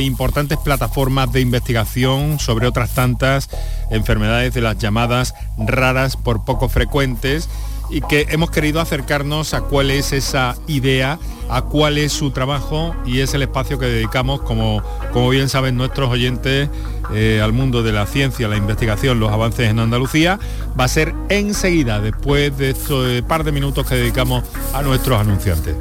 importantes 0.00 0.56
plataformas 0.56 1.30
de 1.32 1.42
investigación 1.42 2.38
sobre 2.38 2.66
otras 2.66 2.94
tantas 2.94 3.50
enfermedades 3.90 4.54
de 4.54 4.62
las 4.62 4.78
llamadas 4.78 5.34
raras 5.58 6.16
por 6.16 6.46
poco 6.46 6.70
frecuentes 6.70 7.46
y 7.90 8.00
que 8.00 8.26
hemos 8.30 8.50
querido 8.50 8.80
acercarnos 8.80 9.52
a 9.52 9.62
cuál 9.62 9.90
es 9.90 10.12
esa 10.12 10.56
idea, 10.66 11.18
a 11.48 11.62
cuál 11.62 11.98
es 11.98 12.12
su 12.12 12.30
trabajo 12.30 12.94
y 13.04 13.20
es 13.20 13.34
el 13.34 13.42
espacio 13.42 13.78
que 13.78 13.86
dedicamos, 13.86 14.40
como, 14.42 14.82
como 15.12 15.28
bien 15.30 15.48
saben 15.48 15.76
nuestros 15.76 16.08
oyentes, 16.08 16.70
eh, 17.12 17.40
al 17.42 17.52
mundo 17.52 17.82
de 17.82 17.92
la 17.92 18.06
ciencia, 18.06 18.46
la 18.46 18.56
investigación, 18.56 19.18
los 19.18 19.32
avances 19.32 19.68
en 19.68 19.80
Andalucía. 19.80 20.38
Va 20.78 20.84
a 20.84 20.88
ser 20.88 21.12
enseguida, 21.28 22.00
después 22.00 22.56
de 22.56 22.70
estos 22.70 23.22
par 23.22 23.42
de 23.42 23.52
minutos 23.52 23.86
que 23.86 23.96
dedicamos 23.96 24.44
a 24.72 24.82
nuestros 24.82 25.20
anunciantes. 25.20 25.74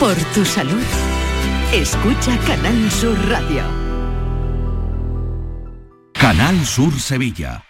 Por 0.00 0.16
tu 0.34 0.44
salud, 0.44 0.82
escucha 1.72 2.36
Canal 2.46 2.90
Sur 2.90 3.16
Radio. 3.28 3.62
Canal 6.14 6.64
Sur 6.64 6.98
Sevilla. 6.98 7.69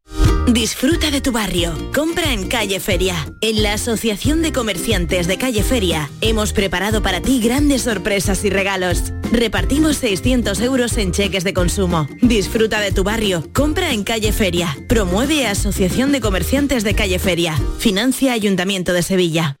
Disfruta 0.47 1.11
de 1.11 1.21
tu 1.21 1.31
barrio. 1.31 1.73
Compra 1.93 2.33
en 2.33 2.47
Calle 2.47 2.79
Feria. 2.79 3.15
En 3.41 3.63
la 3.63 3.73
Asociación 3.73 4.41
de 4.41 4.51
Comerciantes 4.51 5.27
de 5.27 5.37
Calle 5.37 5.63
Feria 5.63 6.09
hemos 6.19 6.51
preparado 6.51 7.01
para 7.01 7.21
ti 7.21 7.39
grandes 7.39 7.83
sorpresas 7.83 8.43
y 8.43 8.49
regalos. 8.49 9.13
Repartimos 9.31 9.97
600 9.97 10.59
euros 10.61 10.97
en 10.97 11.11
cheques 11.11 11.43
de 11.43 11.53
consumo. 11.53 12.07
Disfruta 12.21 12.81
de 12.81 12.91
tu 12.91 13.03
barrio. 13.03 13.43
Compra 13.53 13.91
en 13.93 14.03
Calle 14.03 14.33
Feria. 14.33 14.75
Promueve 14.89 15.45
Asociación 15.47 16.11
de 16.11 16.19
Comerciantes 16.21 16.83
de 16.83 16.95
Calle 16.95 17.19
Feria. 17.19 17.55
Financia 17.77 18.33
Ayuntamiento 18.33 18.93
de 18.93 19.03
Sevilla. 19.03 19.60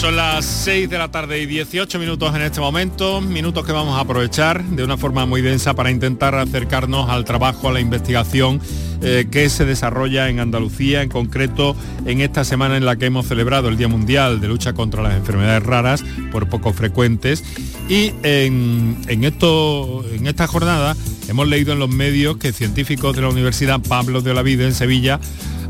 Son 0.00 0.16
las 0.16 0.46
6 0.46 0.88
de 0.88 0.96
la 0.96 1.10
tarde 1.10 1.42
y 1.42 1.46
18 1.46 1.98
minutos 1.98 2.34
en 2.34 2.40
este 2.40 2.58
momento, 2.58 3.20
minutos 3.20 3.66
que 3.66 3.72
vamos 3.72 3.98
a 3.98 4.00
aprovechar 4.00 4.64
de 4.64 4.82
una 4.82 4.96
forma 4.96 5.26
muy 5.26 5.42
densa 5.42 5.74
para 5.74 5.90
intentar 5.90 6.34
acercarnos 6.34 7.10
al 7.10 7.26
trabajo, 7.26 7.68
a 7.68 7.72
la 7.72 7.80
investigación 7.80 8.62
eh, 9.02 9.26
que 9.30 9.50
se 9.50 9.66
desarrolla 9.66 10.30
en 10.30 10.40
Andalucía, 10.40 11.02
en 11.02 11.10
concreto 11.10 11.76
en 12.06 12.22
esta 12.22 12.44
semana 12.44 12.78
en 12.78 12.86
la 12.86 12.96
que 12.96 13.04
hemos 13.04 13.26
celebrado 13.26 13.68
el 13.68 13.76
Día 13.76 13.88
Mundial 13.88 14.40
de 14.40 14.48
Lucha 14.48 14.72
contra 14.72 15.02
las 15.02 15.16
Enfermedades 15.16 15.64
Raras, 15.64 16.02
por 16.32 16.48
poco 16.48 16.72
frecuentes. 16.72 17.44
Y 17.90 18.14
en, 18.22 18.96
esto, 19.22 20.02
en 20.14 20.26
esta 20.26 20.46
jornada 20.46 20.96
hemos 21.28 21.46
leído 21.46 21.74
en 21.74 21.78
los 21.78 21.90
medios 21.90 22.38
que 22.38 22.54
científicos 22.54 23.14
de 23.14 23.20
la 23.20 23.28
Universidad 23.28 23.80
Pablo 23.86 24.22
de 24.22 24.30
Olavide 24.30 24.64
en 24.64 24.74
Sevilla 24.74 25.20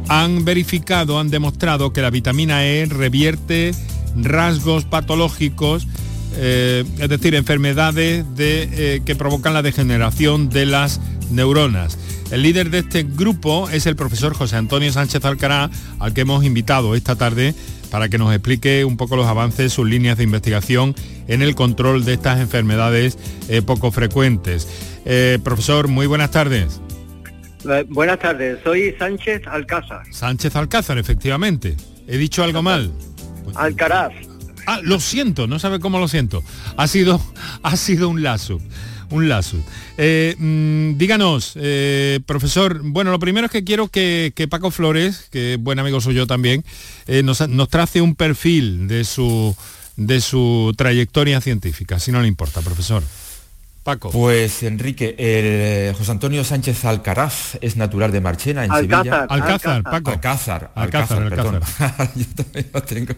han 0.06 0.44
verificado, 0.44 1.18
han 1.18 1.30
demostrado 1.30 1.92
que 1.92 2.00
la 2.00 2.10
vitamina 2.10 2.64
E 2.64 2.86
revierte 2.86 3.74
rasgos 4.16 4.84
patológicos, 4.84 5.86
eh, 6.36 6.84
es 6.98 7.08
decir, 7.08 7.34
enfermedades 7.34 8.24
eh, 8.38 9.00
que 9.04 9.16
provocan 9.16 9.54
la 9.54 9.62
degeneración 9.62 10.48
de 10.48 10.66
las 10.66 11.00
neuronas. 11.30 11.98
El 12.30 12.42
líder 12.42 12.70
de 12.70 12.78
este 12.78 13.02
grupo 13.02 13.68
es 13.70 13.86
el 13.86 13.96
profesor 13.96 14.34
José 14.34 14.56
Antonio 14.56 14.92
Sánchez 14.92 15.24
Alcará, 15.24 15.70
al 15.98 16.14
que 16.14 16.20
hemos 16.20 16.44
invitado 16.44 16.94
esta 16.94 17.16
tarde 17.16 17.54
para 17.90 18.08
que 18.08 18.18
nos 18.18 18.32
explique 18.32 18.84
un 18.84 18.96
poco 18.96 19.16
los 19.16 19.26
avances, 19.26 19.72
sus 19.72 19.88
líneas 19.88 20.16
de 20.16 20.22
investigación 20.22 20.94
en 21.26 21.42
el 21.42 21.56
control 21.56 22.04
de 22.04 22.14
estas 22.14 22.38
enfermedades 22.38 23.18
eh, 23.48 23.62
poco 23.62 23.90
frecuentes. 23.90 24.68
profesor, 25.42 25.88
muy 25.88 26.06
buenas 26.06 26.30
tardes. 26.30 26.80
buenas 27.88 28.20
tardes, 28.20 28.60
soy 28.62 28.94
Sánchez 28.96 29.42
Alcázar. 29.48 30.02
Sánchez 30.12 30.54
Alcázar, 30.54 30.98
efectivamente. 30.98 31.76
¿He 32.06 32.16
dicho 32.16 32.44
algo 32.44 32.62
mal? 32.62 32.92
Alcaraz. 33.54 34.12
Ah, 34.66 34.80
lo 34.82 35.00
siento, 35.00 35.46
no 35.46 35.58
sabe 35.58 35.80
cómo 35.80 35.98
lo 35.98 36.08
siento. 36.08 36.42
Ha 36.76 36.86
sido, 36.86 37.20
ha 37.62 37.76
sido 37.76 38.08
un 38.08 38.22
lazo. 38.22 38.60
Un 39.10 39.28
lazo. 39.28 39.56
Eh, 39.98 40.36
mm, 40.38 40.96
díganos, 40.96 41.54
eh, 41.56 42.20
profesor, 42.26 42.80
bueno, 42.84 43.10
lo 43.10 43.18
primero 43.18 43.46
es 43.46 43.50
que 43.50 43.64
quiero 43.64 43.88
que, 43.88 44.32
Paco 44.48 44.70
Flores, 44.70 45.26
que 45.32 45.56
buen 45.58 45.80
amigo 45.80 46.00
suyo 46.00 46.28
también, 46.28 46.64
eh, 47.08 47.24
nos, 47.24 47.48
nos 47.48 47.68
trace 47.68 48.00
un 48.00 48.14
perfil 48.14 48.86
de 48.86 49.02
su, 49.04 49.56
de 49.96 50.20
su 50.20 50.72
trayectoria 50.76 51.40
científica, 51.40 51.98
si 51.98 52.12
no 52.12 52.22
le 52.22 52.28
importa, 52.28 52.60
profesor. 52.60 53.02
Paco. 53.82 54.10
Pues 54.10 54.62
Enrique, 54.62 55.14
el 55.18 55.44
eh, 55.44 55.94
José 55.96 56.10
Antonio 56.10 56.44
Sánchez 56.44 56.84
Alcaraz 56.84 57.56
es 57.62 57.76
natural 57.76 58.12
de 58.12 58.20
Marchena, 58.20 58.64
en 58.64 58.70
Sevilla. 58.72 59.26
Alcázar, 59.28 59.82
Paco. 59.82 60.10
Alcázar, 60.10 60.70
Alcázar, 60.74 61.28
perdón. 61.30 61.60
Yo 62.14 62.26
también 62.36 62.70
lo 62.72 62.82
tengo, 62.82 63.14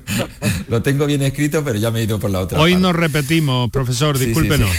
lo 0.69 0.83
tengo, 0.83 1.07
bien 1.07 1.23
escrito, 1.23 1.65
pero 1.65 1.79
ya 1.79 1.91
me 1.91 2.01
he 2.01 2.05
ido 2.05 2.21
por 2.21 2.31
la 2.31 2.41
otra. 2.41 2.61
Hoy 2.61 2.77
nos 2.77 2.95
repetimos, 2.95 3.71
profesor, 3.71 4.19
discúlpenos. 4.19 4.71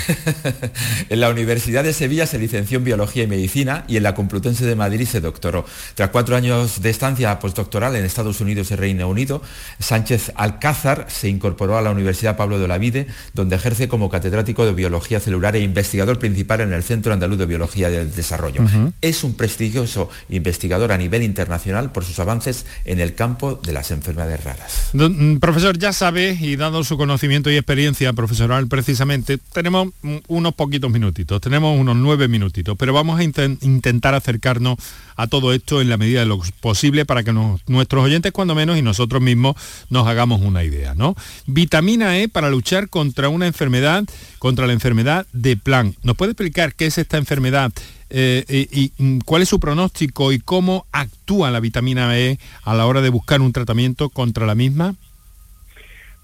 en 1.10 1.20
la 1.20 1.30
Universidad 1.30 1.84
de 1.84 1.92
Sevilla 1.92 2.28
se 2.28 2.40
licenció 2.40 2.78
en 2.78 2.86
Biología 2.86 3.24
y 3.24 3.28
Medicina 3.28 3.84
y 3.88 3.98
en 3.98 4.04
la 4.04 4.16
Complutense 4.16 4.66
de 4.66 4.76
Madrid 4.76 5.06
se 5.06 5.20
doctoró. 5.20 5.66
Tras 5.96 6.10
cuatro 6.10 6.38
años 6.38 6.82
de 6.82 6.90
estancia 6.90 7.38
postdoctoral 7.40 7.96
en 7.96 8.06
Estados 8.06 8.40
Unidos 8.40 8.72
y 8.72 8.76
Reino 8.76 9.10
Unido, 9.10 9.42
Sánchez 9.80 10.32
Alcázar 10.36 11.08
se 11.10 11.28
incorporó 11.28 11.78
a 11.78 11.82
la 11.82 11.92
Universidad 11.92 12.38
Pablo 12.38 12.58
de 12.58 12.66
Olavide, 12.66 13.08
donde 13.34 13.58
ejerce 13.58 13.88
como 13.90 14.10
catedrático 14.10 14.66
de 14.66 14.74
Biología 14.74 15.20
Celular 15.20 15.56
e 15.56 15.60
investigador 15.74 16.20
principal 16.20 16.62
en 16.62 16.74
el 16.74 16.84
Centro 16.84 17.14
Andaluz 17.14 17.38
de 17.38 17.46
Biología 17.46 17.90
del 17.90 18.14
Desarrollo. 18.14 18.64
Es 19.02 19.24
un 19.24 19.34
prestigioso 19.34 20.10
investigador 20.30 20.92
a 20.92 20.98
nivel 20.98 21.24
internacional 21.24 21.92
por 21.92 22.06
sus 22.06 22.20
avances 22.20 22.66
en 22.86 23.00
el 23.00 23.16
campo 23.16 23.60
de 23.64 23.74
las 23.74 23.92
enfermedades 23.92 24.44
raras. 24.44 24.90
Mm, 24.94 25.38
profesor, 25.38 25.78
ya 25.78 25.94
sabe, 25.94 26.38
y 26.40 26.56
dado 26.56 26.84
su 26.84 26.98
conocimiento 26.98 27.50
y 27.50 27.56
experiencia 27.56 28.14
profesional 28.14 28.68
precisamente, 28.68 29.40
tenemos 29.52 29.90
mm, 30.02 30.18
unos 30.28 30.54
poquitos 30.54 30.92
minutitos, 30.92 31.42
tenemos 31.42 31.80
unos 31.80 31.96
nueve 31.96 32.28
minutitos, 32.28 32.78
pero 32.78 32.94
vamos 32.94 33.20
a 33.20 33.24
intentar 33.24 34.16
acercarnos 34.16 34.78
a 35.16 35.28
todo 35.28 35.54
esto 35.54 35.82
en 35.82 35.90
la 35.90 35.98
medida 35.98 36.22
de 36.22 36.26
lo 36.26 36.40
posible 36.62 37.06
para 37.06 37.24
que 37.24 37.34
nuestros 37.34 38.04
oyentes, 38.04 38.32
cuando 38.32 38.56
menos, 38.56 38.78
y 38.78 38.82
nosotros 38.82 39.22
mismos 39.22 39.56
nos 39.90 40.08
hagamos 40.08 40.42
una 40.42 40.64
idea. 40.64 40.94
¿no? 40.96 41.16
Vitamina 41.46 42.18
E 42.20 42.30
para 42.30 42.50
luchar 42.50 42.90
contra 42.90 43.30
una 43.30 43.48
enfermedad, 43.48 44.04
contra 44.40 44.68
la 44.68 44.74
enfermedad 44.74 45.28
de 45.34 45.58
plan. 45.64 45.96
¿Nos 46.04 46.16
puede 46.16 46.32
explicar 46.32 46.76
qué 46.76 46.86
es 46.86 46.98
esta 46.98 47.18
enfermedad 47.18 47.72
eh, 48.10 48.44
y, 48.48 48.92
mm, 48.98 49.20
cuál 49.26 49.42
es 49.42 49.50
su 49.50 49.60
pronóstico 49.60 50.32
y 50.32 50.40
cómo 50.40 50.86
actúa 50.92 51.50
la 51.50 51.60
vitamina 51.60 52.18
E 52.20 52.38
a 52.64 52.76
la 52.76 52.86
hora 52.86 53.02
de 53.02 53.10
buscar 53.10 53.42
un 53.42 53.54
tratamiento 53.54 54.10
contra 54.10 54.46
la 54.46 54.56
misma? 54.56 54.96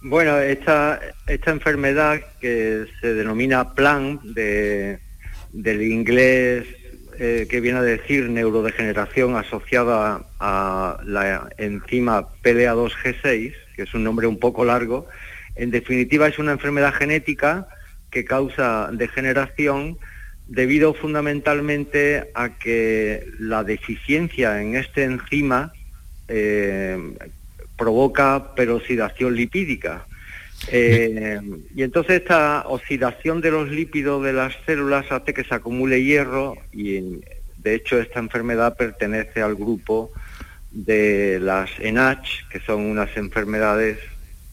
Bueno, 0.01 0.37
esta, 0.37 0.99
esta 1.27 1.51
enfermedad 1.51 2.21
que 2.39 2.85
se 3.01 3.13
denomina 3.15 3.73
plan 3.73 4.19
de, 4.23 4.99
del 5.51 5.81
inglés 5.81 6.65
eh, 7.21 7.47
que 7.49 7.59
viene 7.59 7.79
a 7.79 7.81
decir 7.81 8.29
neurodegeneración 8.29 9.35
asociada 9.35 10.21
a 10.39 11.01
la 11.03 11.49
enzima 11.57 12.29
PLA2G6, 12.43 13.53
que 13.75 13.81
es 13.81 13.93
un 13.93 14.05
nombre 14.05 14.25
un 14.25 14.39
poco 14.39 14.63
largo, 14.63 15.05
en 15.57 15.69
definitiva 15.69 16.29
es 16.29 16.39
una 16.39 16.53
enfermedad 16.53 16.93
genética 16.93 17.67
que 18.11 18.25
causa 18.25 18.89
degeneración 18.91 19.97
debido 20.47 20.93
fundamentalmente 20.93 22.31
a 22.33 22.57
que 22.57 23.25
la 23.39 23.63
deficiencia 23.63 24.61
en 24.61 24.75
este 24.75 25.03
enzima 25.03 25.71
eh, 26.27 26.97
provoca 27.77 28.55
peroxidación 28.55 29.35
lipídica. 29.35 30.05
Eh, 30.67 31.39
y 31.73 31.83
entonces 31.83 32.21
esta 32.21 32.63
oxidación 32.67 33.41
de 33.41 33.51
los 33.51 33.69
lípidos 33.69 34.23
de 34.23 34.33
las 34.33 34.53
células 34.65 35.11
hace 35.11 35.33
que 35.33 35.43
se 35.43 35.55
acumule 35.55 36.03
hierro 36.03 36.55
y 36.73 37.21
de 37.57 37.75
hecho 37.75 37.99
esta 37.99 38.19
enfermedad 38.19 38.75
pertenece 38.75 39.41
al 39.41 39.55
grupo 39.55 40.11
de 40.71 41.39
las 41.41 41.69
ENACH, 41.79 42.47
que 42.49 42.59
son 42.59 42.81
unas 42.81 43.15
enfermedades 43.17 43.99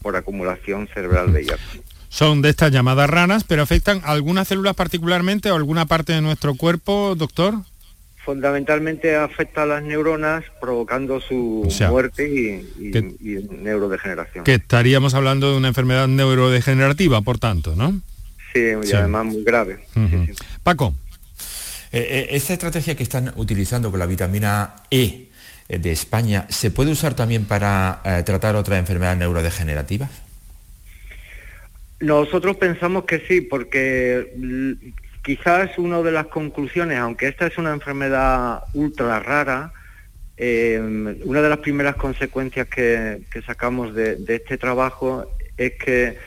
por 0.01 0.15
acumulación 0.15 0.87
cerebral 0.87 1.33
de 1.33 1.43
hierro. 1.43 1.86
Son 2.17 2.41
de 2.41 2.49
estas 2.49 2.71
llamadas 2.71 3.07
ranas, 3.07 3.43
pero 3.43 3.61
afectan 3.61 4.01
algunas 4.03 4.47
células 4.47 4.73
particularmente 4.73 5.51
o 5.51 5.55
alguna 5.55 5.85
parte 5.85 6.13
de 6.13 6.21
nuestro 6.21 6.55
cuerpo, 6.55 7.13
doctor 7.15 7.53
fundamentalmente 8.25 9.15
afecta 9.15 9.63
a 9.63 9.65
las 9.65 9.81
neuronas 9.83 10.43
provocando 10.59 11.21
su 11.21 11.65
muerte 11.89 12.27
y, 12.27 13.07
neurodegeneración. 13.61 14.43
Que 14.43 14.55
estaríamos 14.55 15.13
hablando 15.13 15.49
de 15.49 15.57
una 15.57 15.69
enfermedad 15.69 16.09
neurodegenerativa, 16.09 17.21
por 17.21 17.39
tanto, 17.39 17.77
¿no? 17.77 18.01
Sí, 18.53 18.63
y 18.83 18.93
además 18.93 19.27
muy 19.27 19.45
grave. 19.45 19.85
Paco. 20.61 20.93
Eh, 21.93 21.99
eh, 22.01 22.27
esta 22.31 22.51
estrategia 22.51 22.95
que 22.95 23.03
están 23.03 23.31
utilizando 23.37 23.91
con 23.91 23.99
la 24.01 24.07
vitamina 24.07 24.75
E 24.91 25.29
eh, 25.69 25.79
de 25.79 25.91
España, 25.93 26.47
¿se 26.49 26.69
puede 26.69 26.91
usar 26.91 27.13
también 27.13 27.45
para 27.45 28.01
tratar 28.25 28.57
otra 28.57 28.77
enfermedad 28.77 29.15
neurodegenerativa? 29.15 30.09
Nosotros 31.99 32.57
pensamos 32.57 33.05
que 33.05 33.19
sí, 33.21 33.41
porque 33.41 34.75
quizás 35.23 35.77
una 35.77 36.01
de 36.01 36.11
las 36.11 36.27
conclusiones, 36.27 36.97
aunque 36.99 37.27
esta 37.27 37.47
es 37.47 37.57
una 37.57 37.73
enfermedad 37.73 38.63
ultra 38.73 39.19
rara, 39.19 39.73
eh, 40.37 40.79
una 41.23 41.41
de 41.41 41.49
las 41.49 41.59
primeras 41.59 41.95
consecuencias 41.95 42.67
que, 42.67 43.21
sacamos 43.45 43.95
de, 43.95 44.17
este 44.27 44.57
trabajo 44.57 45.25
es 45.57 45.73
que 45.73 46.17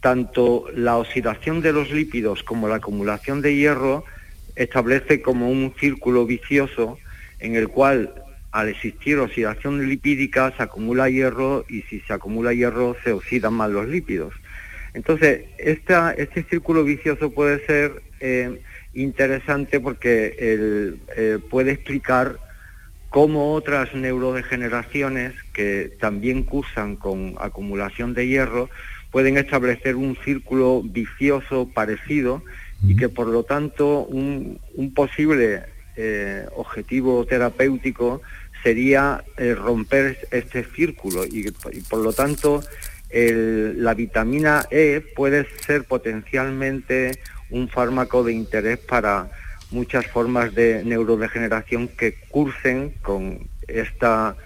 tanto 0.00 0.66
la 0.74 0.98
oxidación 0.98 1.62
de 1.62 1.72
los 1.72 1.90
lípidos 1.90 2.42
como 2.42 2.68
la 2.68 2.74
acumulación 2.76 3.40
de 3.40 3.54
hierro 3.54 4.04
establece 4.56 5.22
como 5.22 5.48
un 5.48 5.74
círculo 5.80 6.26
vicioso 6.26 6.98
en 7.38 7.56
el 7.56 7.68
cual 7.68 8.23
al 8.54 8.68
existir 8.68 9.18
oxidación 9.18 9.88
lipídica 9.88 10.54
se 10.56 10.62
acumula 10.62 11.10
hierro 11.10 11.64
y 11.68 11.82
si 11.82 11.98
se 12.00 12.12
acumula 12.12 12.54
hierro 12.54 12.96
se 13.02 13.10
oxidan 13.10 13.52
más 13.54 13.68
los 13.68 13.88
lípidos. 13.88 14.32
Entonces, 14.94 15.46
este 15.58 16.44
círculo 16.44 16.84
vicioso 16.84 17.32
puede 17.32 17.66
ser 17.66 18.00
eh, 18.20 18.60
interesante 18.94 19.80
porque 19.80 20.36
eh, 20.38 21.38
puede 21.50 21.72
explicar 21.72 22.38
cómo 23.10 23.54
otras 23.54 23.92
neurodegeneraciones 23.92 25.32
que 25.52 25.90
también 25.98 26.44
cursan 26.44 26.94
con 26.94 27.34
acumulación 27.40 28.14
de 28.14 28.28
hierro 28.28 28.70
pueden 29.10 29.36
establecer 29.36 29.96
un 29.96 30.16
círculo 30.24 30.80
vicioso 30.84 31.68
parecido 31.74 32.44
y 32.86 32.94
que 32.94 33.08
por 33.08 33.26
lo 33.26 33.42
tanto 33.42 34.04
un, 34.04 34.60
posible 34.94 35.62
eh, 35.96 36.46
objetivo 36.54 37.24
terapéutico 37.24 38.22
sería 38.64 39.22
romper 39.56 40.26
este 40.32 40.64
círculo 40.64 41.24
y 41.24 41.50
por 41.88 42.00
lo 42.00 42.12
tanto 42.12 42.64
la 43.12 43.94
vitamina 43.94 44.66
E 44.70 45.00
puede 45.14 45.46
ser 45.66 45.84
potencialmente 45.84 47.20
un 47.50 47.68
fármaco 47.68 48.24
de 48.24 48.32
interés 48.32 48.78
para 48.78 49.30
muchas 49.70 50.06
formas 50.06 50.54
de 50.54 50.82
neurodegeneración 50.84 51.88
que 51.88 52.14
cursen 52.30 52.94
con 53.02 53.48
esta 53.68 54.36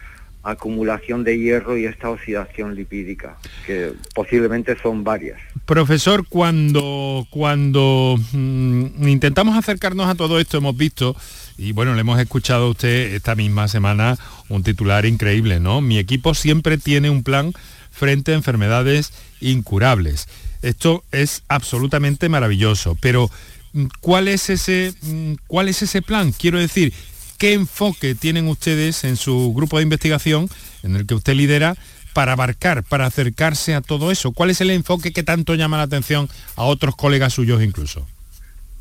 acumulación 0.42 1.24
de 1.24 1.38
hierro 1.38 1.76
y 1.76 1.84
esta 1.86 2.10
oxidación 2.10 2.74
lipídica, 2.74 3.36
que 3.66 3.92
posiblemente 4.14 4.76
son 4.76 5.04
varias. 5.04 5.40
Profesor, 5.68 6.26
cuando, 6.26 7.26
cuando 7.28 8.18
mm, 8.32 9.06
intentamos 9.06 9.54
acercarnos 9.54 10.08
a 10.08 10.14
todo 10.14 10.40
esto, 10.40 10.56
hemos 10.56 10.74
visto, 10.74 11.14
y 11.58 11.72
bueno, 11.72 11.92
le 11.92 12.00
hemos 12.00 12.18
escuchado 12.18 12.64
a 12.64 12.70
usted 12.70 13.12
esta 13.12 13.34
misma 13.34 13.68
semana 13.68 14.16
un 14.48 14.62
titular 14.62 15.04
increíble, 15.04 15.60
¿no? 15.60 15.82
Mi 15.82 15.98
equipo 15.98 16.32
siempre 16.32 16.78
tiene 16.78 17.10
un 17.10 17.22
plan 17.22 17.52
frente 17.90 18.32
a 18.32 18.36
enfermedades 18.36 19.12
incurables. 19.42 20.26
Esto 20.62 21.04
es 21.12 21.42
absolutamente 21.48 22.30
maravilloso, 22.30 22.96
pero 22.98 23.30
mm, 23.74 23.88
¿cuál 24.00 24.28
es 24.28 24.48
ese, 24.48 24.94
mm, 25.02 25.34
cuál 25.48 25.68
es 25.68 25.82
ese 25.82 26.00
plan? 26.00 26.32
Quiero 26.32 26.58
decir, 26.58 26.94
¿qué 27.36 27.52
enfoque 27.52 28.14
tienen 28.14 28.48
ustedes 28.48 29.04
en 29.04 29.18
su 29.18 29.52
grupo 29.54 29.76
de 29.76 29.82
investigación, 29.82 30.48
en 30.82 30.96
el 30.96 31.04
que 31.04 31.14
usted 31.14 31.34
lidera, 31.34 31.76
para 32.18 32.32
abarcar, 32.32 32.82
para 32.82 33.06
acercarse 33.06 33.76
a 33.76 33.80
todo 33.80 34.10
eso? 34.10 34.32
¿Cuál 34.32 34.50
es 34.50 34.60
el 34.60 34.70
enfoque 34.70 35.12
que 35.12 35.22
tanto 35.22 35.54
llama 35.54 35.76
la 35.76 35.84
atención 35.84 36.28
a 36.56 36.64
otros 36.64 36.96
colegas 36.96 37.34
suyos 37.34 37.62
incluso? 37.62 38.08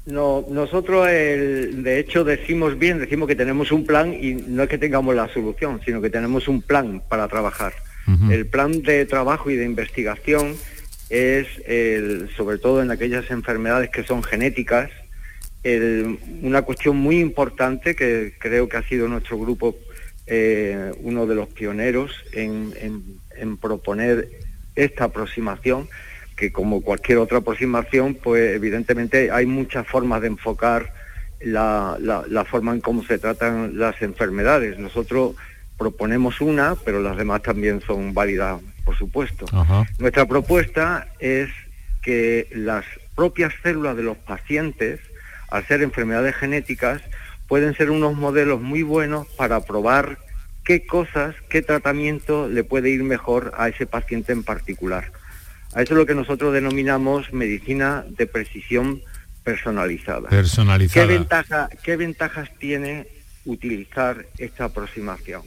No, 0.08 0.44
nosotros 0.50 1.06
de 1.06 2.00
hecho 2.00 2.24
decimos 2.24 2.80
bien, 2.80 2.98
decimos 2.98 3.28
que 3.28 3.36
tenemos 3.36 3.72
un 3.72 3.86
plan 3.86 4.12
y 4.12 4.34
no 4.34 4.64
es 4.64 4.70
que 4.70 4.80
tengamos 4.80 5.14
la 5.14 5.32
solución, 5.32 5.80
sino 5.86 6.02
que 6.02 6.10
tenemos 6.10 6.48
un 6.48 6.64
plan 6.64 7.04
para 7.08 7.28
trabajar. 7.28 7.74
El 8.28 8.48
plan 8.48 8.82
de 8.82 9.06
trabajo 9.06 9.52
y 9.52 9.56
de 9.56 9.66
investigación 9.66 10.56
es, 11.12 11.46
sobre 12.36 12.58
todo 12.58 12.82
en 12.82 12.90
aquellas 12.90 13.30
enfermedades 13.30 13.92
que 13.92 14.04
son 14.04 14.24
genéticas, 14.24 14.90
una 16.42 16.64
cuestión 16.64 16.98
muy 16.98 17.20
importante 17.20 17.96
que 17.96 18.34
creo 18.40 18.68
que 18.68 18.78
ha 18.78 18.84
sido 18.90 19.08
nuestro 19.08 19.38
grupo 19.38 19.76
eh, 20.28 20.92
uno 21.02 21.26
de 21.26 21.36
los 21.36 21.48
pioneros 21.48 22.12
en, 22.34 22.74
proponer 23.62 24.30
esta 24.76 25.06
aproximación, 25.06 25.88
que 26.36 26.52
como 26.52 26.82
cualquier 26.82 27.20
otra 27.20 27.40
aproximación, 27.40 28.16
pues 28.16 28.56
evidentemente 28.56 29.32
hay 29.32 29.46
muchas 29.46 29.88
formas 29.88 30.22
de 30.22 30.28
enfocar 30.28 30.94
la, 31.40 32.46
forma 32.50 32.74
en 32.74 32.82
cómo 32.82 33.04
se 33.04 33.18
tratan 33.18 33.80
las 33.80 34.02
enfermedades. 34.02 34.78
Nosotros 34.78 35.36
proponemos 35.78 36.42
una, 36.42 36.76
pero 36.76 37.02
las 37.02 37.18
demás 37.18 37.42
también 37.42 37.82
son 37.82 38.14
válidas, 38.14 38.60
por 38.84 38.98
supuesto. 38.98 39.46
Nuestra 39.98 40.26
propuesta 40.26 41.08
es 41.20 41.50
que 42.02 42.48
las 42.52 42.86
propias 43.16 43.54
células 43.64 43.96
de 43.96 44.04
los 44.04 44.18
pacientes, 44.18 45.00
al 45.50 45.66
ser 45.66 45.82
enfermedades 45.82 46.36
genéticas, 46.36 47.02
pueden 47.48 47.76
ser 47.76 47.90
unos 47.90 48.16
modelos 48.16 48.62
muy 48.62 48.84
buenos 48.84 49.28
para 49.38 49.62
probar 49.62 50.18
qué 50.64 50.86
cosas, 50.86 51.36
qué 51.50 51.62
tratamiento 51.62 52.48
le 52.50 52.64
puede 52.64 52.90
ir 52.90 53.04
mejor 53.04 53.54
a 53.58 53.70
ese 53.70 53.86
paciente 53.86 54.34
en 54.34 54.44
particular. 54.44 55.12
A 55.74 55.82
eso 55.82 55.94
es 55.94 55.98
lo 55.98 56.06
que 56.06 56.16
nosotros 56.16 56.54
denominamos 56.54 57.32
medicina 57.32 58.06
de 58.08 58.28
precisión 58.28 59.02
personalizada. 59.44 60.30
Personalizada. 60.30 61.08
¿Qué, 61.08 61.14
ventaja, 61.14 61.70
¿Qué 61.84 61.96
ventajas 61.96 62.50
tiene 62.60 63.08
utilizar 63.46 64.26
esta 64.38 64.66
aproximación? 64.66 65.44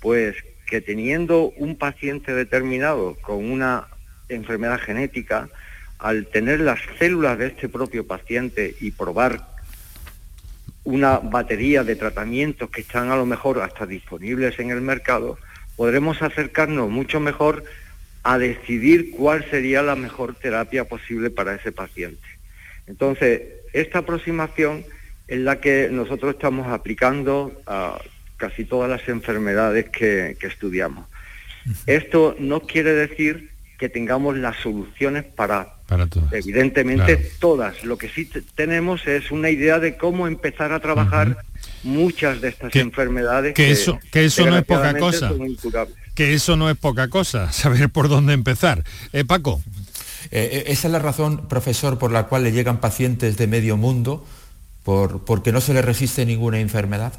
Pues 0.00 0.36
que 0.66 0.82
teniendo 0.82 1.50
un 1.56 1.76
paciente 1.76 2.34
determinado 2.34 3.16
con 3.22 3.50
una 3.50 3.88
enfermedad 4.28 4.78
genética, 4.78 5.48
al 5.98 6.26
tener 6.26 6.60
las 6.60 6.78
células 6.98 7.38
de 7.38 7.46
este 7.46 7.68
propio 7.68 8.06
paciente 8.06 8.76
y 8.80 8.90
probar 8.90 9.46
una 10.84 11.18
batería 11.18 11.84
de 11.84 11.96
tratamientos 11.96 12.70
que 12.70 12.80
están 12.80 13.10
a 13.10 13.16
lo 13.16 13.26
mejor 13.26 13.60
hasta 13.60 13.86
disponibles 13.86 14.58
en 14.58 14.70
el 14.70 14.80
mercado, 14.80 15.38
podremos 15.76 16.22
acercarnos 16.22 16.90
mucho 16.90 17.20
mejor 17.20 17.64
a 18.22 18.38
decidir 18.38 19.10
cuál 19.12 19.48
sería 19.50 19.82
la 19.82 19.96
mejor 19.96 20.34
terapia 20.34 20.84
posible 20.84 21.30
para 21.30 21.54
ese 21.54 21.72
paciente. 21.72 22.26
Entonces, 22.86 23.42
esta 23.72 24.00
aproximación 24.00 24.84
es 25.28 25.38
la 25.38 25.60
que 25.60 25.88
nosotros 25.90 26.34
estamos 26.34 26.66
aplicando 26.68 27.52
a 27.66 28.00
casi 28.36 28.64
todas 28.64 28.88
las 28.88 29.06
enfermedades 29.08 29.90
que, 29.90 30.36
estudiamos. 30.40 31.06
Esto 31.86 32.34
no 32.38 32.60
quiere 32.60 32.94
decir 32.94 33.50
que 33.78 33.88
tengamos 33.88 34.36
las 34.36 34.56
soluciones 34.56 35.24
para, 35.24 35.76
evidentemente 36.32 37.16
todas. 37.38 37.84
Lo 37.84 37.96
que 37.96 38.08
sí 38.08 38.28
tenemos 38.54 39.06
es 39.06 39.30
una 39.30 39.50
idea 39.50 39.78
de 39.78 39.96
cómo 39.96 40.26
empezar 40.26 40.72
a 40.72 40.80
trabajar 40.80 41.44
muchas 41.84 42.40
de 42.40 42.48
estas 42.48 42.74
enfermedades 42.74 43.54
que, 43.54 43.70
eso 43.70 44.00
que 44.10 44.24
eso 44.24 44.44
no 44.46 44.58
es 44.58 44.64
poca 44.64 44.98
cosa. 44.98 45.32
que 46.14 46.34
eso 46.34 46.56
no 46.56 46.68
es 46.68 46.76
poca 46.76 47.08
cosa 47.08 47.52
saber 47.52 47.88
por 47.88 48.08
dónde 48.08 48.34
empezar. 48.34 48.84
Eh, 49.12 49.24
Paco. 49.24 49.62
Eh, 50.30 50.50
eh, 50.52 50.64
esa 50.66 50.88
es 50.88 50.92
la 50.92 50.98
razón 50.98 51.48
profesor 51.48 51.98
por 51.98 52.10
la 52.10 52.24
cual 52.24 52.42
le 52.42 52.52
llegan 52.52 52.80
pacientes 52.80 53.36
de 53.38 53.46
medio 53.46 53.76
mundo 53.76 54.26
por 54.82 55.24
porque 55.24 55.52
no 55.52 55.60
se 55.60 55.72
le 55.72 55.80
resiste 55.80 56.26
ninguna 56.26 56.58
enfermedad 56.58 57.12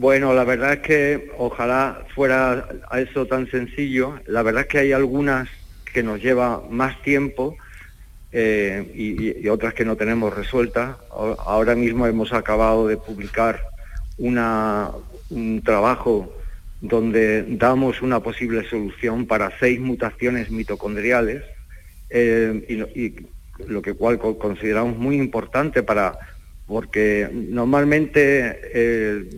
bueno, 0.00 0.32
la 0.32 0.44
verdad 0.44 0.72
es 0.72 0.78
que 0.78 1.30
ojalá 1.36 2.06
fuera 2.14 2.66
a 2.88 3.00
eso 3.02 3.26
tan 3.26 3.50
sencillo. 3.50 4.18
La 4.26 4.42
verdad 4.42 4.62
es 4.62 4.68
que 4.68 4.78
hay 4.78 4.92
algunas 4.92 5.46
que 5.92 6.02
nos 6.02 6.22
lleva 6.22 6.62
más 6.70 7.02
tiempo 7.02 7.58
eh, 8.32 8.90
y, 8.94 9.46
otras 9.48 9.74
que 9.74 9.84
no 9.84 9.96
tenemos 9.96 10.34
resueltas. 10.34 10.96
Ahora 11.10 11.74
mismo 11.74 12.06
hemos 12.06 12.32
acabado 12.32 12.88
de 12.88 12.96
publicar 12.96 13.60
un 14.16 15.62
trabajo 15.66 16.32
donde 16.80 17.44
damos 17.58 18.00
una 18.00 18.20
posible 18.20 18.66
solución 18.70 19.26
para 19.26 19.52
seis 19.58 19.80
mutaciones 19.80 20.50
mitocondriales 20.50 21.44
eh, 22.08 22.88
y, 22.96 23.16
lo 23.66 23.82
que 23.82 23.92
cual 23.92 24.18
consideramos 24.18 24.96
muy 24.96 25.16
importante 25.16 25.82
para 25.82 26.18
porque 26.66 27.28
normalmente 27.30 28.58
eh, 28.72 29.28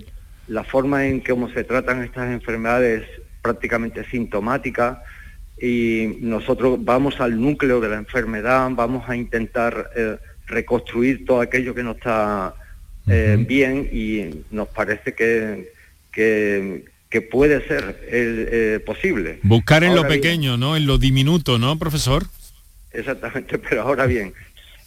la 0.48 0.64
forma 0.64 1.06
en 1.06 1.20
cómo 1.20 1.50
se 1.50 1.64
tratan 1.64 2.02
estas 2.02 2.32
enfermedades 2.32 3.04
prácticamente 3.40 4.04
sintomática 4.04 5.02
y 5.60 6.18
nosotros 6.20 6.78
vamos 6.82 7.20
al 7.20 7.40
núcleo 7.40 7.80
de 7.80 7.88
la 7.88 7.96
enfermedad, 7.96 8.68
vamos 8.72 9.08
a 9.08 9.16
intentar 9.16 9.90
eh, 9.94 10.16
reconstruir 10.46 11.24
todo 11.24 11.40
aquello 11.40 11.74
que 11.74 11.82
no 11.82 11.92
está 11.92 12.54
eh, 13.08 13.36
bien 13.38 13.88
y 13.92 14.44
nos 14.50 14.68
parece 14.68 15.14
que, 15.14 15.72
que, 16.10 16.84
puede 17.30 17.66
ser 17.68 18.00
eh, 18.02 18.80
posible. 18.84 19.38
Buscar 19.42 19.84
en 19.84 19.94
lo 19.94 20.06
pequeño, 20.08 20.56
¿no? 20.56 20.76
En 20.76 20.86
lo 20.86 20.98
diminuto, 20.98 21.58
¿no, 21.58 21.78
profesor? 21.78 22.24
Exactamente, 22.92 23.58
pero 23.68 23.82
ahora 23.82 24.06
bien, 24.06 24.32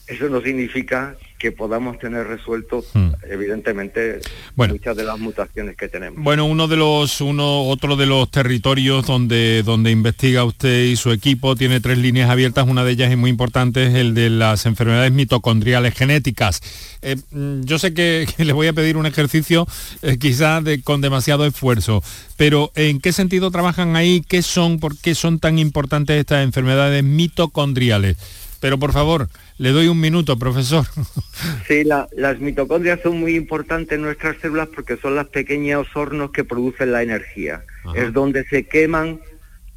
eso 0.07 0.27
no 0.27 0.41
significa 0.41 1.15
que 1.45 1.51
podamos 1.51 1.99
tener 1.99 2.25
resuelto 2.25 2.83
hmm. 2.95 3.09
evidentemente 3.29 4.19
muchas 4.55 4.97
de 4.97 5.03
las 5.03 5.19
mutaciones 5.19 5.77
que 5.77 5.87
tenemos. 5.87 6.23
Bueno, 6.23 6.47
uno 6.47 6.67
de 6.67 6.75
los 6.75 7.21
uno 7.21 7.65
otro 7.65 7.95
de 7.95 8.07
los 8.07 8.31
territorios 8.31 9.05
donde 9.05 9.61
donde 9.61 9.91
investiga 9.91 10.43
usted 10.43 10.85
y 10.85 10.95
su 10.95 11.11
equipo 11.11 11.55
tiene 11.55 11.79
tres 11.81 11.99
líneas 11.99 12.31
abiertas, 12.31 12.67
una 12.67 12.83
de 12.83 12.93
ellas 12.93 13.11
es 13.11 13.17
muy 13.19 13.29
importante 13.29 13.85
es 13.85 13.93
el 13.93 14.15
de 14.15 14.31
las 14.31 14.65
enfermedades 14.65 15.11
mitocondriales 15.11 15.93
genéticas. 15.93 16.61
Eh, 17.03 17.15
mm, 17.29 17.61
yo 17.61 17.77
sé 17.77 17.93
que, 17.93 18.25
le 18.43 18.53
voy 18.53 18.65
a 18.65 18.73
pedir 18.73 18.97
un 18.97 19.05
ejercicio 19.05 19.67
eh, 20.01 20.17
quizás 20.17 20.63
con 20.83 21.01
demasiado 21.01 21.45
esfuerzo, 21.45 22.01
pero 22.37 22.71
¿en 22.73 22.99
qué 22.99 23.13
sentido 23.13 23.51
trabajan 23.51 23.95
ahí? 23.95 24.23
¿Qué 24.27 24.41
son? 24.41 24.79
¿Por 24.79 24.97
qué 24.97 25.13
son 25.13 25.37
tan 25.37 25.59
importantes 25.59 26.19
estas 26.19 26.43
enfermedades 26.43 27.03
mitocondriales? 27.03 28.17
Pero 28.65 28.79
por 28.79 28.93
favor, 28.93 29.29
le 29.59 29.69
doy 29.69 29.89
un 29.89 29.99
minuto, 29.99 30.39
profesor. 30.39 30.87
Sí, 31.67 31.83
las 31.83 32.39
mitocondrias 32.39 32.99
son 33.03 33.19
muy 33.19 33.35
importantes 33.35 33.95
en 33.95 34.01
nuestras 34.01 34.37
células 34.37 34.69
porque 34.73 34.97
son 34.97 35.13
los 35.13 35.27
pequeños 35.27 35.87
hornos 35.93 36.31
que 36.31 36.43
producen 36.43 36.91
la 36.91 37.03
energía. 37.03 37.63
Es 37.93 38.11
donde 38.11 38.43
se 38.45 38.63
queman 38.67 39.19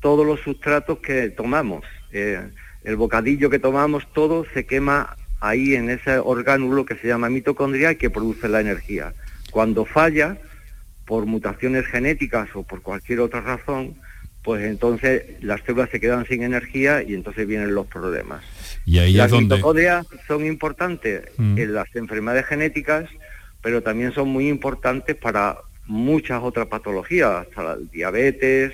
todos 0.00 0.24
los 0.24 0.40
sustratos 0.40 1.00
que 1.00 1.28
tomamos. 1.28 1.84
Eh, 2.12 2.40
el 2.84 2.96
bocadillo 2.96 3.50
que 3.50 3.58
tomamos, 3.58 4.10
todo 4.14 4.46
se 4.54 4.64
quema 4.64 5.16
ahí 5.40 5.74
en 5.74 5.90
ese 5.90 6.18
orgánulo 6.18 6.86
que 6.86 6.96
se 6.96 7.08
llama 7.08 7.28
mitocondria 7.28 7.92
y 7.92 7.96
que 7.96 8.08
produce 8.08 8.48
la 8.48 8.60
energía. 8.60 9.12
Cuando 9.50 9.84
falla, 9.84 10.38
por 11.04 11.26
mutaciones 11.26 11.84
genéticas 11.84 12.48
o 12.54 12.62
por 12.62 12.80
cualquier 12.80 13.20
otra 13.20 13.42
razón, 13.42 13.96
pues 14.42 14.64
entonces 14.64 15.24
las 15.42 15.60
células 15.60 15.90
se 15.90 16.00
quedan 16.00 16.24
sin 16.24 16.42
energía 16.42 17.02
y 17.02 17.12
entonces 17.12 17.46
vienen 17.46 17.74
los 17.74 17.86
problemas. 17.86 18.42
Y 18.88 18.98
ahí 18.98 19.12
las 19.12 19.26
es 19.26 19.32
donde... 19.32 19.56
mitocondrias 19.56 20.06
son 20.26 20.46
importantes 20.46 21.22
mm. 21.36 21.58
en 21.58 21.74
las 21.74 21.94
enfermedades 21.94 22.46
genéticas, 22.46 23.08
pero 23.60 23.82
también 23.82 24.14
son 24.14 24.28
muy 24.28 24.48
importantes 24.48 25.14
para 25.14 25.58
muchas 25.86 26.42
otras 26.42 26.68
patologías, 26.68 27.46
hasta 27.46 27.62
la 27.62 27.76
diabetes, 27.76 28.72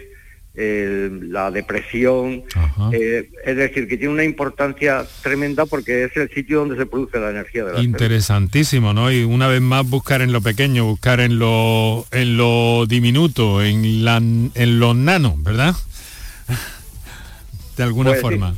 la 0.57 1.51
depresión, 1.51 2.45
eh, 2.93 3.29
es 3.45 3.57
decir, 3.57 3.89
que 3.89 3.97
tiene 3.97 4.13
una 4.13 4.23
importancia 4.23 5.05
tremenda 5.21 5.67
porque 5.67 6.05
es 6.05 6.17
el 6.17 6.31
sitio 6.31 6.61
donde 6.61 6.77
se 6.77 6.87
produce 6.87 7.19
la 7.19 7.31
energía 7.31 7.65
de 7.65 7.73
la 7.73 7.83
Interesantísimo, 7.83 8.95
¿no? 8.95 9.11
Y 9.11 9.25
una 9.25 9.49
vez 9.49 9.61
más 9.61 9.89
buscar 9.89 10.23
en 10.23 10.33
lo 10.33 10.41
pequeño, 10.43 10.85
buscar 10.85 11.19
en 11.19 11.41
lo, 11.41 12.07
en 12.13 12.37
lo 12.37 12.87
diminuto, 12.87 13.65
en, 13.65 14.05
la, 14.05 14.19
en 14.19 14.79
lo 14.79 14.95
nano, 14.95 15.35
¿verdad? 15.39 15.75
De 17.77 17.83
alguna 17.83 18.11
pues 18.11 18.21
forma. 18.21 18.55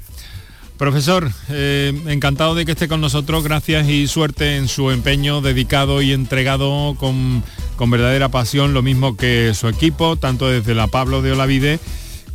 Profesor, 0.79 1.31
eh, 1.49 1.99
encantado 2.07 2.55
de 2.55 2.67
que 2.67 2.73
esté 2.73 2.87
con 2.87 3.01
nosotros, 3.01 3.43
gracias 3.45 3.89
y 3.89 4.07
suerte 4.09 4.57
en 4.57 4.69
su 4.69 4.91
empeño 4.91 5.41
dedicado 5.41 6.03
y 6.03 6.13
entregado 6.13 6.95
con, 6.99 7.43
verdadera 7.91 8.29
pasión, 8.29 8.75
lo 8.75 8.83
mismo 8.83 9.17
que 9.17 9.55
su 9.55 9.69
equipo, 9.69 10.17
tanto 10.17 10.49
desde 10.49 10.75
la 10.75 10.87
Pablo 10.87 11.23
de 11.23 11.33
Olavide 11.33 11.79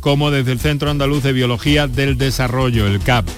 como 0.00 0.32
desde 0.32 0.50
el 0.50 0.58
Centro 0.58 0.90
Andaluz 0.90 1.22
de 1.22 1.32
Biología 1.32 1.86
del 1.86 2.18
Desarrollo, 2.18 2.88
el 2.88 2.98
CAP. 2.98 3.28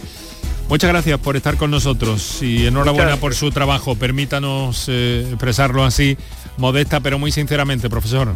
Muchas 0.71 0.89
gracias 0.89 1.21
por 1.21 1.37
estar 1.37 1.59
con 1.59 1.71
nosotros 1.71 2.43
y 2.43 2.67
enhorabuena 2.67 3.19
por 3.19 3.35
su 3.35 3.51
trabajo. 3.51 3.97
Permítanos 3.97 4.87
eh, 4.89 5.27
expresarlo 5.29 5.85
así, 5.85 6.17
modesta 6.57 7.01
pero 7.01 7.19
muy 7.19 7.31
sinceramente, 7.31 7.91
profesor. 7.91 8.35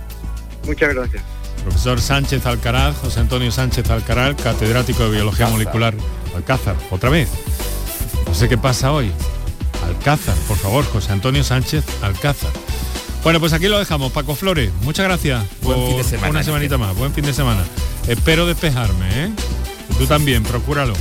Muchas 0.67 0.95
gracias. 0.95 1.23
Profesor 1.63 2.01
Sánchez 2.01 2.45
Alcaraz, 2.45 2.97
José 2.99 3.21
Antonio 3.21 3.51
Sánchez 3.51 3.89
Alcaraz, 3.91 4.37
catedrático 4.43 5.05
de 5.05 5.11
Biología 5.13 5.49
Molecular. 5.49 5.95
Alcázar, 6.39 6.77
otra 6.91 7.11
vez. 7.11 7.29
No 8.27 8.33
sé 8.33 8.49
qué 8.49 8.57
pasa 8.57 8.93
hoy. 8.93 9.11
Alcázar, 9.85 10.37
por 10.47 10.57
favor, 10.57 10.85
José 10.85 11.13
Antonio 11.13 11.43
Sánchez 11.43 11.85
Alcázar. 12.01 12.51
Bueno, 13.25 13.41
pues 13.41 13.53
aquí 13.53 13.67
lo 13.67 13.79
dejamos. 13.79 14.13
Paco 14.13 14.37
Flores, 14.37 14.71
muchas 14.83 15.07
gracias 15.07 15.45
Buen 15.63 15.87
fin 15.89 15.97
de 15.97 16.05
semana, 16.05 16.31
una 16.31 16.43
semanita 16.45 16.79
más. 16.79 16.97
Buen 16.97 17.13
fin 17.13 17.25
de 17.25 17.33
semana. 17.33 17.65
Espero 18.07 18.47
despejarme, 18.47 19.25
¿eh? 19.25 19.31
Tú 19.99 20.07
también, 20.07 20.45
procúralo. 20.45 20.95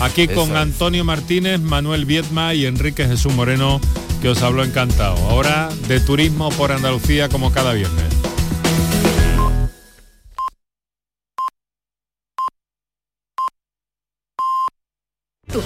Aquí 0.00 0.28
con 0.28 0.56
Antonio 0.56 1.04
Martínez, 1.04 1.60
Manuel 1.60 2.04
Viedma 2.04 2.54
y 2.54 2.66
Enrique 2.66 3.06
Jesús 3.06 3.34
Moreno, 3.34 3.80
que 4.22 4.28
os 4.28 4.42
hablo 4.42 4.62
encantado. 4.62 5.16
Ahora 5.28 5.70
de 5.88 5.98
turismo 5.98 6.50
por 6.50 6.70
Andalucía 6.70 7.28
como 7.28 7.50
cada 7.52 7.72
viernes. 7.72 8.13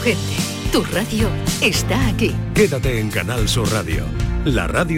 Gente, 0.03 0.37
tu 0.73 0.83
radio 0.93 1.29
está 1.61 2.09
aquí. 2.09 2.35
Quédate 2.55 3.01
en 3.01 3.11
Canal 3.11 3.49
Sur 3.49 3.71
Radio, 3.71 4.05
la 4.45 4.67
radio 4.67 4.97